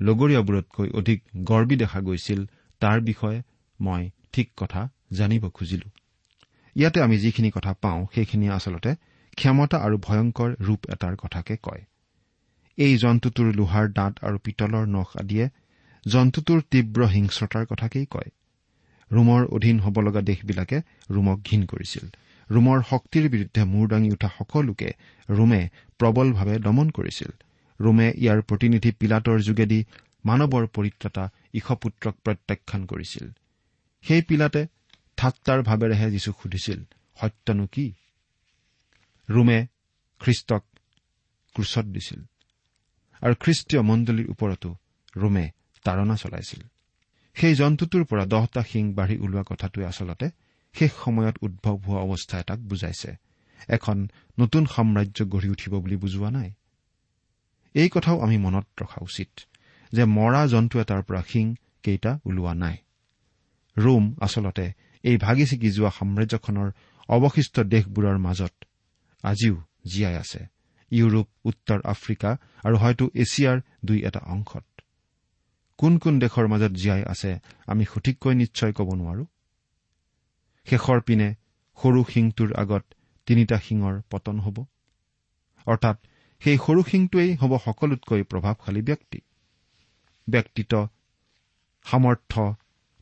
লগৰীয়াবোৰতকৈ 0.00 0.88
অধিক 0.90 1.18
গৰ্বী 1.44 1.76
দেখা 1.76 2.00
গৈছিল 2.00 2.40
তাৰ 2.80 2.98
বিষয়ে 3.00 3.38
মই 3.80 4.02
ঠিক 4.32 4.48
কথা 4.56 4.82
জানিব 5.12 5.44
খুজিলো। 5.48 5.88
ইয়াতে 6.76 6.98
আমি 7.02 7.16
যিখিনি 7.18 7.50
কথা 7.50 7.72
পাওঁ 7.82 8.00
সেইখিনি 8.14 8.46
আচলতে 8.48 8.90
ক্ষমতা 9.38 9.76
আৰু 9.76 9.96
ভয়ংকৰ 9.98 10.50
ৰূপ 10.60 10.80
এটাৰ 10.90 11.14
কথাকে 11.16 11.54
কয়। 11.62 11.82
এই 12.78 12.92
জন্তুটোৰ 12.96 13.48
লোহাৰ 13.54 13.86
দাঁত 13.92 14.14
আৰু 14.26 14.36
পিতলৰ 14.38 14.84
নখ 14.86 15.08
আদিয়ে 15.16 15.46
জন্তুটোৰ 16.06 16.60
তীব্ৰ 16.70 17.06
হিংস্ৰতাৰ 17.06 17.64
কথাকেই 17.66 18.06
কয়। 18.10 18.30
ৰোমৰ 19.10 19.42
অধীন 19.46 19.80
হ'ব 19.80 19.96
লগা 20.00 20.20
দেশবিলাকে 20.20 20.78
ৰোমক 21.10 21.38
ঘীন 21.44 21.62
কৰিছিল। 21.64 22.04
ৰোমৰ 22.50 22.78
শক্তিৰ 22.90 23.28
বিৰুদ্ধে 23.28 23.64
মূৰ 23.64 23.88
দাঙি 23.88 24.10
উঠা 24.10 24.28
সকলোকে 24.38 24.88
ৰোমে 25.28 25.68
প্ৰবলভাৱে 25.98 26.58
দমন 26.58 26.90
কৰিছিল। 26.90 27.30
ৰোমে 27.80 28.08
ইয়াৰ 28.16 28.42
প্ৰতিনিধি 28.42 28.90
পিলাটৰ 28.92 29.38
যোগেদি 29.40 29.84
মানৱৰ 30.24 30.64
পৰিত্ৰাতা 30.66 31.24
ঈশপুত্ৰক 31.54 32.14
প্ৰত্যাখ্যান 32.24 32.86
কৰিছিল। 32.86 33.24
সেই 34.04 34.22
পিলাতে 34.22 34.66
ঠাট্টাৰ 35.16 35.62
ভাৱেৰেহে 35.62 36.10
যীচুক 36.10 36.36
সুধিছিল 36.42 36.80
সত্যনো 37.20 37.66
কি? 37.66 37.86
ৰোমে 39.30 39.66
খ্ৰীষ্টক 40.20 40.62
ক্ৰুচত 41.54 41.86
দিছিল। 41.86 42.20
আৰু 43.22 43.34
খ্ৰীষ্টীয় 43.40 43.82
মণ্ডলীৰ 43.82 44.30
ওপৰতো 44.30 44.70
ৰোমে 45.16 45.46
তাৰণা 45.84 46.16
চলাইছিল। 46.16 46.62
সেই 47.36 47.54
জন্তুটোৰ 47.54 48.04
পৰা 48.04 48.24
দহটা 48.26 48.62
শিং 48.62 48.84
বাঢ়ি 48.94 49.16
ওলোৱা 49.18 49.42
কথাটোৱে 49.46 49.84
আচলতে 49.84 50.26
শেষ 50.74 50.92
সময়ত 51.04 51.36
উদ্ভৱ 51.42 51.76
হোৱা 51.78 52.00
অৱস্থা 52.00 52.40
এটাক 52.40 52.58
বুজাইছে। 52.58 53.16
এখন 53.68 54.08
নতুন 54.40 54.66
সাম্ৰাজ্য 54.66 55.24
গঢ়ি 55.24 55.48
উঠিব 55.48 55.72
বুলি 55.78 55.96
বুজোৱা 55.96 56.30
নাই। 56.30 56.50
এই 57.74 57.88
কথাও 57.88 58.20
আমি 58.20 58.36
মনত 58.38 58.66
ৰখা 58.82 58.98
উচিত 59.02 59.30
যে 59.92 60.04
মৰা 60.04 60.46
জন্তু 60.46 60.80
এটাৰ 60.80 61.02
পৰা 61.02 61.22
শিং 61.28 61.54
কেইটা 61.82 62.18
ওলোৱা 62.24 62.54
নাই। 62.54 62.76
ৰোম 63.76 64.14
আচলতে 64.20 64.72
এই 65.04 65.16
ভাগি 65.16 65.46
ছিগি 65.46 65.70
যোৱা 65.70 65.90
সাম্ৰাজ্যখনৰ 65.90 66.68
অৱশিষ্ট 67.08 67.60
দেশবোৰৰ 67.60 68.18
মাজত 68.18 68.54
আজিও 69.24 69.56
জীয়াই 69.86 70.16
আছে। 70.16 70.40
ইউৰোপ 70.92 71.28
উত্তৰ 71.44 71.80
আফ্ৰিকা 71.84 72.30
আৰু 72.64 72.76
হয়তো 72.76 73.04
এছিয়াৰ 73.14 73.60
দুই 73.84 73.98
এটা 74.04 74.20
অংশত। 74.26 74.64
কোন 75.78 75.92
কোন 75.98 76.14
দেশৰ 76.22 76.46
মাজত 76.48 76.72
জীয়াই 76.72 77.02
আছে 77.04 77.30
আমি 77.66 77.84
সঠিককৈ 77.84 78.34
নিশ্চয় 78.34 78.72
ক'ব 78.72 78.88
নোৱাৰো। 78.94 79.24
শেষৰ 80.66 81.00
পিনে 81.06 81.28
সৰু 81.78 82.00
শিংটোৰ 82.10 82.50
আগত 82.62 82.84
তিনিটা 83.28 83.56
শিঙৰ 83.58 83.94
পতন 84.10 84.36
হ'ব। 84.40 84.56
অৰ্থাৎ 85.66 85.96
সেই 86.42 86.56
সৰু 86.64 86.80
শিংটোৱেই 86.90 87.30
হ'ব 87.40 87.52
সকলোতকৈ 87.66 88.22
প্ৰভাৱশালী 88.30 88.82
ব্যক্তি। 88.82 89.18
ব্যক্তিত্ব 90.28 90.74
সামৰ্থ্য 91.86 92.44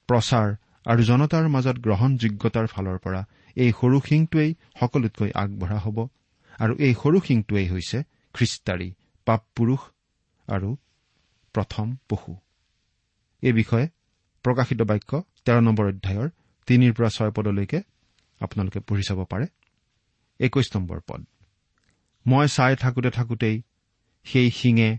প্ৰচাৰ 0.08 0.48
আৰু 0.86 1.02
জনতাৰ 1.02 1.44
মাজত 1.48 1.76
গ্ৰহণযোগ্যতাৰ 1.78 2.66
ফালৰ 2.66 2.98
পৰা 2.98 3.20
এই 3.56 3.70
সৰু 3.80 3.98
শিংটোৱেই 4.08 4.50
সকলোতকৈ 4.80 5.30
আগবঢ়া 5.42 5.78
হ'ব 5.78 5.98
আৰু 6.60 6.72
এই 6.86 6.94
সৰু 6.94 7.18
শিংটোৱেই 7.26 7.66
হৈছে 7.68 7.98
খ্ৰীষ্টাৰী 8.34 8.88
পাপ 9.26 9.42
পুৰুষ 9.56 9.82
আৰু 10.48 10.70
প্ৰথম 11.54 11.86
পশু। 12.08 12.34
এই 13.42 13.52
বিষয়ে 13.52 13.86
প্ৰকাশিত 14.44 14.80
বাক্য 14.82 15.10
তেৰ 15.44 15.58
নম্বৰ 15.60 15.86
অধ্যায়ৰ 15.88 16.28
তিনিৰ 16.68 16.92
পৰা 16.92 17.08
ছয় 17.08 17.30
পদলৈকে 17.30 17.78
আপোনালোকে 18.40 18.80
পঢ়ি 18.80 19.02
চাব 19.02 19.20
পাৰে। 19.24 19.46
একৈশ 20.40 20.68
নম্বৰ 20.76 20.98
পদ। 21.06 21.20
মই 22.26 22.46
চাই 22.48 22.72
থাকোতে 22.76 23.10
থাকোতেই 23.10 23.56
সেই 24.26 24.48
শিঙে 24.50 24.90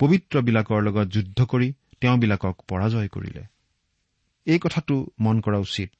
পবিত্ৰবিলাকৰ 0.00 0.80
লগত 0.82 1.06
যুদ্ধ 1.08 1.38
কৰি 1.44 1.68
তেওঁবিলাকক 2.00 2.54
পৰাজয় 2.68 3.08
কৰিলে। 3.08 3.42
এই 4.46 4.58
কথাটো 4.58 4.94
মন 5.20 5.36
কৰা 5.40 5.58
উচিত 5.58 5.90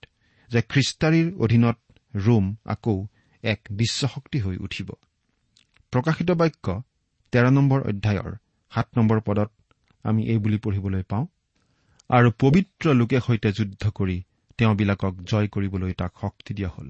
যে 0.50 0.60
খ্ৰীষ্টাৰীৰ 0.62 1.28
অধীনত 1.44 1.78
ৰোম 2.14 2.44
আকৌ 2.64 2.96
এক 3.44 3.60
বিশ্বশক্তি 3.70 4.38
হৈ 4.40 4.56
উঠিব। 4.56 4.88
প্ৰকাশিত 5.92 6.30
বাক্য 6.30 6.66
তেৰ 7.32 7.46
নম্বৰ 7.50 7.80
অধ্যায়ৰ 7.80 8.32
সাত 8.72 8.88
নম্বৰ 8.98 9.18
পদত 9.20 9.50
আমি 10.04 10.22
এই 10.26 10.38
বুলি 10.38 10.58
পঢ়িবলৈ 10.58 11.02
পাওঁ 11.02 11.24
আৰু 12.14 12.30
পবিত্ৰ 12.40 12.92
লোকে 12.94 13.20
সৈতে 13.20 13.52
যুদ্ধ 13.52 13.90
কৰি 13.90 14.22
তেওঁবিলাকক 14.58 15.14
জয় 15.22 15.48
কৰিবলৈ 15.48 15.92
তাক 15.92 16.12
শক্তি 16.20 16.54
দিয়া 16.54 16.68
হ'ল। 16.68 16.88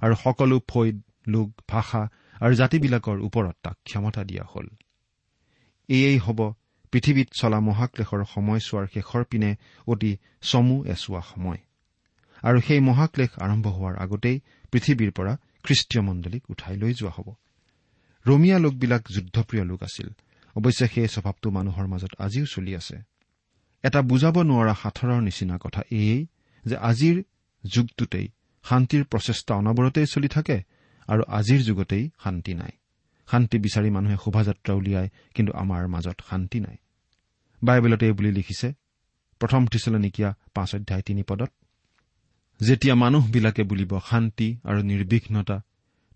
আৰু 0.00 0.14
সকলো 0.14 0.60
ফৈদ 0.68 1.02
লোক 1.28 1.48
ভাষা 1.68 2.08
আৰু 2.40 2.54
জাতিবিলাকৰ 2.54 3.18
ওপৰত 3.20 3.56
তাক 3.62 3.76
ক্ষমতা 3.84 4.24
দিয়া 4.24 4.44
হ'ল। 4.54 4.66
এয়েই 5.88 6.18
হ'ব 6.18 6.52
পৃথিৱীত 6.92 7.28
চলা 7.32 7.60
মহাক্লেশৰ 7.60 8.24
সময়ছোৱাৰ 8.24 8.86
শেষৰ 8.94 9.24
পিনে 9.24 9.56
অতি 9.86 10.16
চমু 10.42 10.84
এচোৱা 10.84 11.20
সময়। 11.20 11.58
আৰু 12.42 12.60
সেই 12.60 12.80
মহাক্লেশ 12.80 13.30
আৰম্ভ 13.38 13.66
হোৱাৰ 13.66 13.96
আগতেই 13.96 14.40
পৃথিৱীৰ 14.72 15.10
পৰা 15.10 15.36
খ্ৰীষ্টীয় 15.64 16.02
মণ্ডলীক 16.02 16.50
উঠাই 16.50 16.76
লৈ 16.76 16.92
যোৱা 16.94 17.12
হ'ব। 17.16 17.34
ৰমীয়া 18.26 18.58
লোকবিলাক 18.58 19.02
যুদ্ধপ্ৰিয় 19.14 19.64
লোক 19.64 19.82
আছিল। 19.82 20.08
অৱশ্যে 20.56 20.86
সেই 20.86 21.08
স্বভাৱটো 21.08 21.50
মানুহৰ 21.50 21.86
মাজত 21.86 22.12
আজিও 22.18 22.46
চলি 22.46 22.76
আছে। 22.76 23.15
এটা 23.86 24.00
বুজাব 24.10 24.36
নোৱাৰা 24.50 24.74
সাঁথৰৰ 24.82 25.20
নিচিনা 25.28 25.56
কথা 25.64 25.80
এয়েই 25.98 26.22
যে 26.64 26.76
আজিৰ 26.90 27.16
যুগটোতেই 27.64 28.26
শান্তিৰ 28.64 29.02
প্ৰচেষ্টা 29.12 29.52
অনবৰতেই 29.60 30.06
চলি 30.14 30.28
থাকে 30.36 30.56
আৰু 31.08 31.22
আজিৰ 31.38 31.60
যুগতেই 31.68 32.04
শান্তি 32.24 32.52
নাই। 32.60 32.72
শান্তি 33.28 33.56
বিচাৰি 33.64 33.88
মানুহে 33.96 34.16
শোভাযাত্ৰা 34.24 34.72
উলিয়ায় 34.80 35.08
কিন্তু 35.34 35.52
আমাৰ 35.62 35.82
মাজত 35.94 36.18
শান্তি 36.30 36.58
নাই। 36.60 36.76
বাইবেলতে 37.62 38.04
এই 38.06 38.14
বুলি 38.18 38.30
লিখিছে 38.38 38.68
প্ৰথম 39.40 39.62
থিচলনিকীয়া 39.72 40.30
পাঁচ 40.54 40.70
অধ্যায় 40.74 41.02
তিনি 41.02 41.22
পদত 41.22 41.50
যেতিয়া 42.60 42.94
মানুহবিলাকে 42.94 43.62
বুলিব 43.70 43.92
শান্তি 44.10 44.48
আৰু 44.68 44.80
নিৰ্বিঘ্নতা 44.90 45.56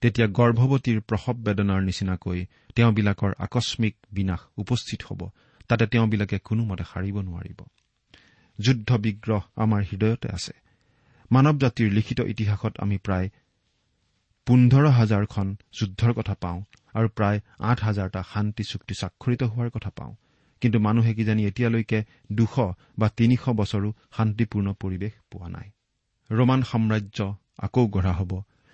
তেতিয়া 0.03 0.27
গৰ্ভৱতীৰ 0.39 0.99
প্ৰসৱ 1.09 1.37
বেদনাৰ 1.47 1.81
নিচিনাকৈ 1.89 2.39
তেওঁবিলাকৰ 2.75 3.33
আকস্মিক 3.47 3.95
বিনাশ 4.17 4.41
উপস্থিত 4.63 5.01
হ'ব। 5.09 5.21
তাতে 5.71 5.87
তেওঁবিলাকে 5.87 6.37
কোনোমতে 6.39 6.85
সাৰিব 6.93 7.17
নোৱাৰিব। 7.21 7.61
যুদ্ধ 8.59 8.89
বিগ্ৰহ 9.05 9.43
আমাৰ 9.57 9.81
হৃদয়তে 9.91 10.29
আছে। 10.29 10.55
মানৱ 11.31 11.57
জাতিৰ 11.59 11.89
লিখিত 11.93 12.21
ইতিহাসত 12.33 12.73
আমি 12.79 12.97
প্ৰায় 12.99 13.29
পোন্ধৰ 14.47 14.87
হাজাৰখন 14.99 15.47
যুদ্ধৰ 15.79 16.13
কথা 16.13 16.35
পাওঁ 16.35 16.59
আৰু 16.95 17.09
প্ৰায় 17.09 17.39
আঠ 17.59 17.79
হাজাৰটা 17.83 18.21
শান্তি 18.33 18.65
চুক্তি 18.65 18.95
স্বাক্ষৰিত 18.95 19.43
হোৱাৰ 19.43 19.71
কথা 19.71 19.91
পাওঁ। 19.91 20.13
কিন্তু 20.63 20.79
মানুহে 20.79 21.13
কিজানি 21.15 21.43
এতিয়ালৈকে 21.47 21.99
দুশ 22.33 22.55
বা 22.99 23.09
তিনিশ 23.17 23.43
বছৰো 23.61 23.89
শান্তিপূৰ্ণ 24.17 24.69
পৰিৱেশ 24.73 25.13
পোৱা 25.31 25.49
নাই। 25.49 25.69
ৰোমান 26.31 26.61
সাম্ৰাজ্য 26.63 27.19
আকৌ 27.59 27.83
গঢ়া 27.87 28.13
হ'ব 28.13 28.33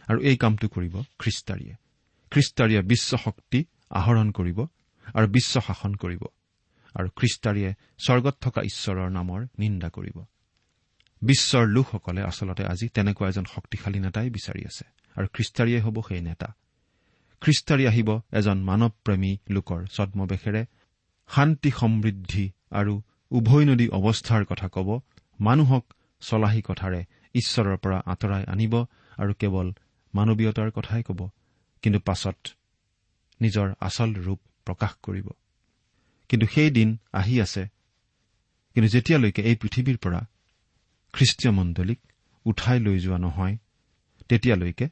আৰু 0.09 0.19
এই 0.21 0.37
কামটো 0.37 0.67
কৰিব 0.69 0.95
খ্ৰীষ্টাৰীয়ে। 1.19 1.75
খ্ৰীষ্টাৰীয়ে 2.33 2.83
বিশ্ব 2.83 3.11
শক্তি 3.17 3.59
আহৰণ 3.91 4.29
কৰিব 4.31 4.59
আৰু 5.15 5.27
বিশ্ব 5.27 5.55
শাসন 5.61 5.93
কৰিব। 5.95 6.23
আৰু 6.97 7.09
খ্ৰীষ্টাৰীয়ে 7.19 7.71
স্বৰ্গত 8.05 8.35
থকা 8.41 8.61
ঈশ্বৰৰ 8.71 9.09
নামৰ 9.11 9.41
নিন্দা 9.59 9.89
কৰিব। 9.89 10.19
বিশ্বৰ 11.23 11.65
লোকসকলে 11.67 12.21
আচলতে 12.23 12.63
আজি 12.65 12.87
তেনেকুৱা 12.89 13.27
এজন 13.29 13.47
শক্তিশালী 13.55 13.99
নেতাই 14.01 14.29
বিচাৰি 14.31 14.63
আছে 14.71 14.85
আৰু 15.17 15.27
খ্ৰীষ্টাৰীয়ে 15.35 15.81
হ'ব 15.81 15.97
সেই 16.09 16.21
নেতা। 16.21 16.49
খ্ৰীষ্টাৰী 17.43 17.85
আহিব 17.87 18.09
এজন 18.33 18.59
মানৱপ্ৰেমী 18.63 19.33
লোকৰ 19.51 19.81
ছদ্মবেশেৰে 19.87 20.63
শান্তি 21.31 21.71
সমৃদ্ধি 21.71 22.45
আৰু 22.71 22.95
উভৈনদী 23.31 23.87
অৱস্থাৰ 23.89 24.43
কথা 24.45 24.69
ক'ব। 24.69 24.89
মানুহক 25.41 25.85
চলাহী 26.23 26.63
কথাৰে 26.63 27.01
ঈশ্বৰৰ 27.35 27.77
পৰা 27.77 27.99
আঁতৰাই 28.07 28.45
আনিব 28.45 28.75
আৰু 29.19 29.33
কেৱল 29.41 29.67
মানৱীয়তাৰ 30.15 30.69
কথাই 30.71 31.03
ক'ব। 31.03 31.21
কিন্তু 31.83 32.01
পাছত 32.01 32.39
নিজৰ 33.41 33.67
আচল 33.81 34.11
ৰূপ 34.27 34.41
প্ৰকাশ 34.67 34.93
কৰিব। 35.03 35.27
কিন্তু 36.29 36.47
সেই 36.47 36.71
দিন 36.71 36.89
আহি 37.13 37.41
আছে। 37.41 37.63
কিন্তু 38.75 38.89
যেতিয়ালৈকে 38.89 39.43
এই 39.43 39.57
পৃথিৱীৰ 39.57 39.97
পৰা 39.97 40.21
খ্ৰীষ্টীয় 41.13 41.53
মণ্ডলীক 41.53 42.01
উঠাই 42.47 42.81
লৈ 42.81 42.99
যোৱা 42.99 43.19
নহয় 43.19 43.57
তেতিয়ালৈকে 44.29 44.87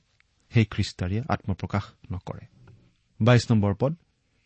সেই 0.52 0.64
খ্ৰীষ্টাৰীয়ে 0.64 1.22
আত্মপ্ৰকাশ 1.28 1.84
নকৰে। 2.12 2.44
বাইশ 3.20 3.50
নম্বৰ 3.50 3.74
পদ 3.74 3.92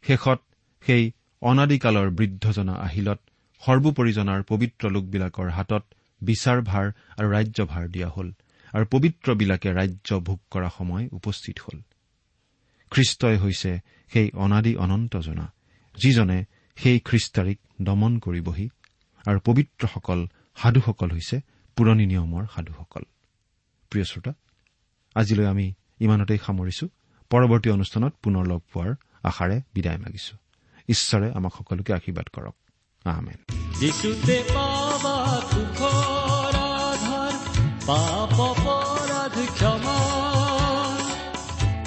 শেষত 0.02 0.40
সেই 0.86 1.12
অনাদিকালৰ 1.42 2.10
বৃদ্ধজনা 2.10 2.72
আহিলত 2.72 3.20
সৰ্বোপৰিজনাৰ 3.62 4.42
পবিত্ৰ 4.42 4.90
লোকবিলাকৰ 4.90 5.48
হাতত 5.50 5.84
বিচাৰ 6.22 6.58
ভাৰ 6.62 6.86
আৰু 7.16 7.28
ৰাজ্যভাৰ 7.30 7.88
দিয়া 7.88 8.08
হ'ল 8.08 8.28
আৰু 8.72 8.84
পবিত্ৰবিলাকে 8.90 9.68
ৰাজ্য 9.72 10.20
ভোগ 10.20 10.38
কৰা 10.50 10.68
সময় 10.78 11.08
উপস্থিত 11.12 11.56
হ'ল। 11.58 11.78
খ্ৰীষ্টই 12.90 13.36
হৈছে 13.36 13.78
সেই 14.12 14.30
অনাদি 14.34 14.76
অনন্তজনা 14.76 15.46
যিজনে 15.94 16.44
সেই 16.82 17.00
খ্ৰীষ্টাৰীক 17.00 17.58
দমন 17.82 18.18
কৰিবহি 18.18 18.68
আৰু 19.26 19.40
পবিত্ৰসকল 19.40 20.26
সাধুসকল 20.56 21.10
হৈছে 21.10 21.40
পুৰণি 21.76 22.06
নিয়মৰ 22.06 22.44
সাধুসকল। 22.54 23.02
প্ৰিয় 23.90 24.04
শ্ৰোতা 24.04 24.32
আজিলৈ 25.14 25.46
আমি 25.46 25.74
ইমানতেই 26.00 26.38
সামৰিছো। 26.46 26.88
পৰৱৰ্তী 27.30 27.70
অনুষ্ঠানত 27.70 28.14
পুনৰ 28.22 28.46
লগ 28.46 28.60
পোৱাৰ 28.72 28.94
আশাৰে 29.22 29.60
বিদায় 29.74 29.98
মাগিছো। 29.98 30.36
ঈশ্বৰে 30.88 31.32
আমাক 31.32 31.52
সকলোকে 31.58 31.92
আশীৰ্বাদ 31.92 32.26
কৰক। 32.32 32.56
আধাৰ 36.58 37.34
পাপ 37.86 38.40
অপৰাধ 38.40 39.36
ক্ষমা। 39.54 39.98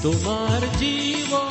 তোমাৰ 0.01 0.77
জীৱন 0.77 1.50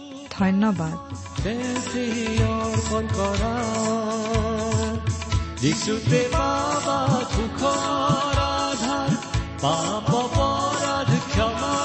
ধন্যবাদ। 0.41 0.97
তেওঁতে 1.43 2.03
অৰ্পণ 2.43 3.03
কৰা 3.17 3.53
আধাৰ 8.71 9.11
পাপ 9.61 10.13
অপৰাধ 10.13 11.11
ক্ষমা। 11.33 11.77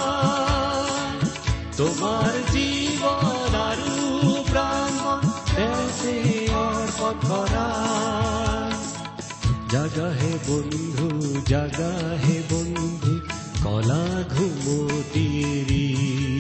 তোমাৰ 1.77 2.33
জীৱন 2.53 3.55
আৰু 3.69 3.95
প্ৰাণ 4.51 4.92
তেওঁতে 5.57 6.14
অৰ্পণ 6.55 7.14
কৰা। 7.29 7.69
জাগা 9.73 10.09
হে 10.21 10.33
বন্ধু 10.49 11.09
জাগা 11.49 11.92
হে 12.25 12.37
বন্ধু 12.51 13.14
কলা 13.64 14.05
ঘুমতিৰি। 14.35 16.36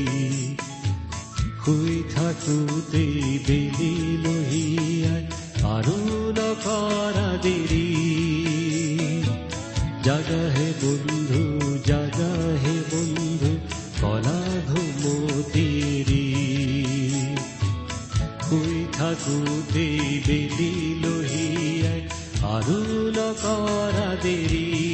শুই 1.66 1.94
থাকোতেই 2.14 3.14
বেলি 3.46 3.92
লহিয়াই 4.24 5.22
আৰু 5.68 5.96
নকৰা 6.36 7.30
দেৰি 7.44 7.86
জাগা 10.02 10.42
হে 10.56 10.68
বন্ধু 10.82 11.42
জাগা 11.86 12.30
হে 12.62 12.74
বন্ধু 12.90 13.50
কলা 14.00 14.38
ঘুমতিৰি 14.68 16.24
শুই 18.46 18.76
থাকোতেই 18.98 19.98
বেলি 20.26 20.72
লহিয়াই 21.02 22.00
আৰু 22.54 22.78
নকৰা 23.18 24.08
দেৰি 24.22 24.85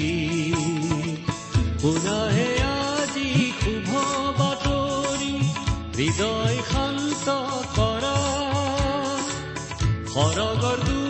সৰগৰ 10.13 11.02